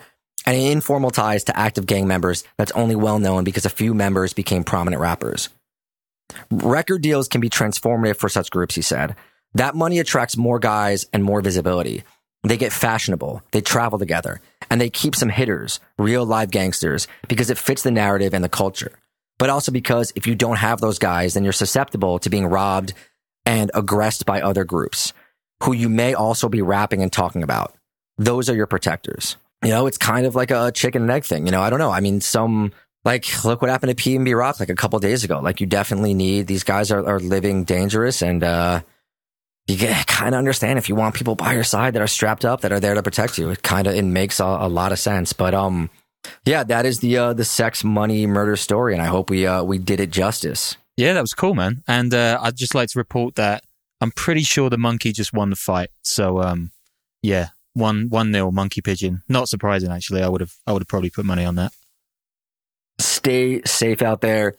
[0.45, 4.33] and informal ties to active gang members that's only well known because a few members
[4.33, 5.49] became prominent rappers.
[6.51, 9.15] Record deals can be transformative for such groups, he said.
[9.53, 12.03] That money attracts more guys and more visibility.
[12.45, 14.39] They get fashionable, they travel together,
[14.69, 18.49] and they keep some hitters, real live gangsters, because it fits the narrative and the
[18.49, 18.91] culture.
[19.39, 22.93] But also because if you don't have those guys, then you're susceptible to being robbed
[23.45, 25.11] and aggressed by other groups
[25.63, 27.73] who you may also be rapping and talking about.
[28.17, 29.37] Those are your protectors.
[29.63, 31.45] You know, it's kind of like a chicken and egg thing.
[31.47, 31.91] You know, I don't know.
[31.91, 32.71] I mean, some
[33.03, 35.39] like look what happened to PNB Rock like a couple days ago.
[35.39, 38.81] Like you definitely need these guys are, are living dangerous and uh
[39.67, 42.61] you kind of understand if you want people by your side that are strapped up
[42.61, 43.49] that are there to protect you.
[43.49, 45.33] It kind of it makes a, a lot of sense.
[45.33, 45.89] But um
[46.45, 49.63] yeah, that is the uh the sex money murder story and I hope we uh
[49.63, 50.77] we did it justice.
[50.97, 51.83] Yeah, that was cool, man.
[51.87, 53.65] And uh, I'd just like to report that
[53.99, 55.89] I'm pretty sure the monkey just won the fight.
[56.01, 56.71] So, um,
[57.21, 59.21] yeah, one one nil monkey pigeon.
[59.27, 60.23] Not surprising, actually.
[60.23, 61.73] I would have I would have probably put money on that.
[62.99, 64.55] Stay safe out there.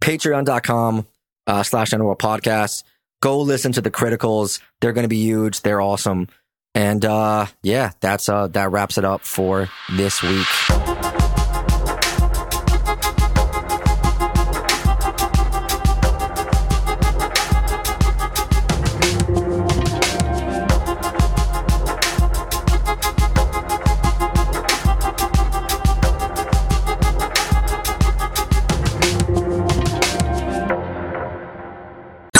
[0.00, 1.06] Patreon.com
[1.46, 2.84] uh, slash Underworld Podcast.
[3.22, 4.60] Go listen to the criticals.
[4.80, 5.62] They're going to be huge.
[5.62, 6.28] They're awesome.
[6.74, 11.01] And uh, yeah, that's uh, that wraps it up for this week.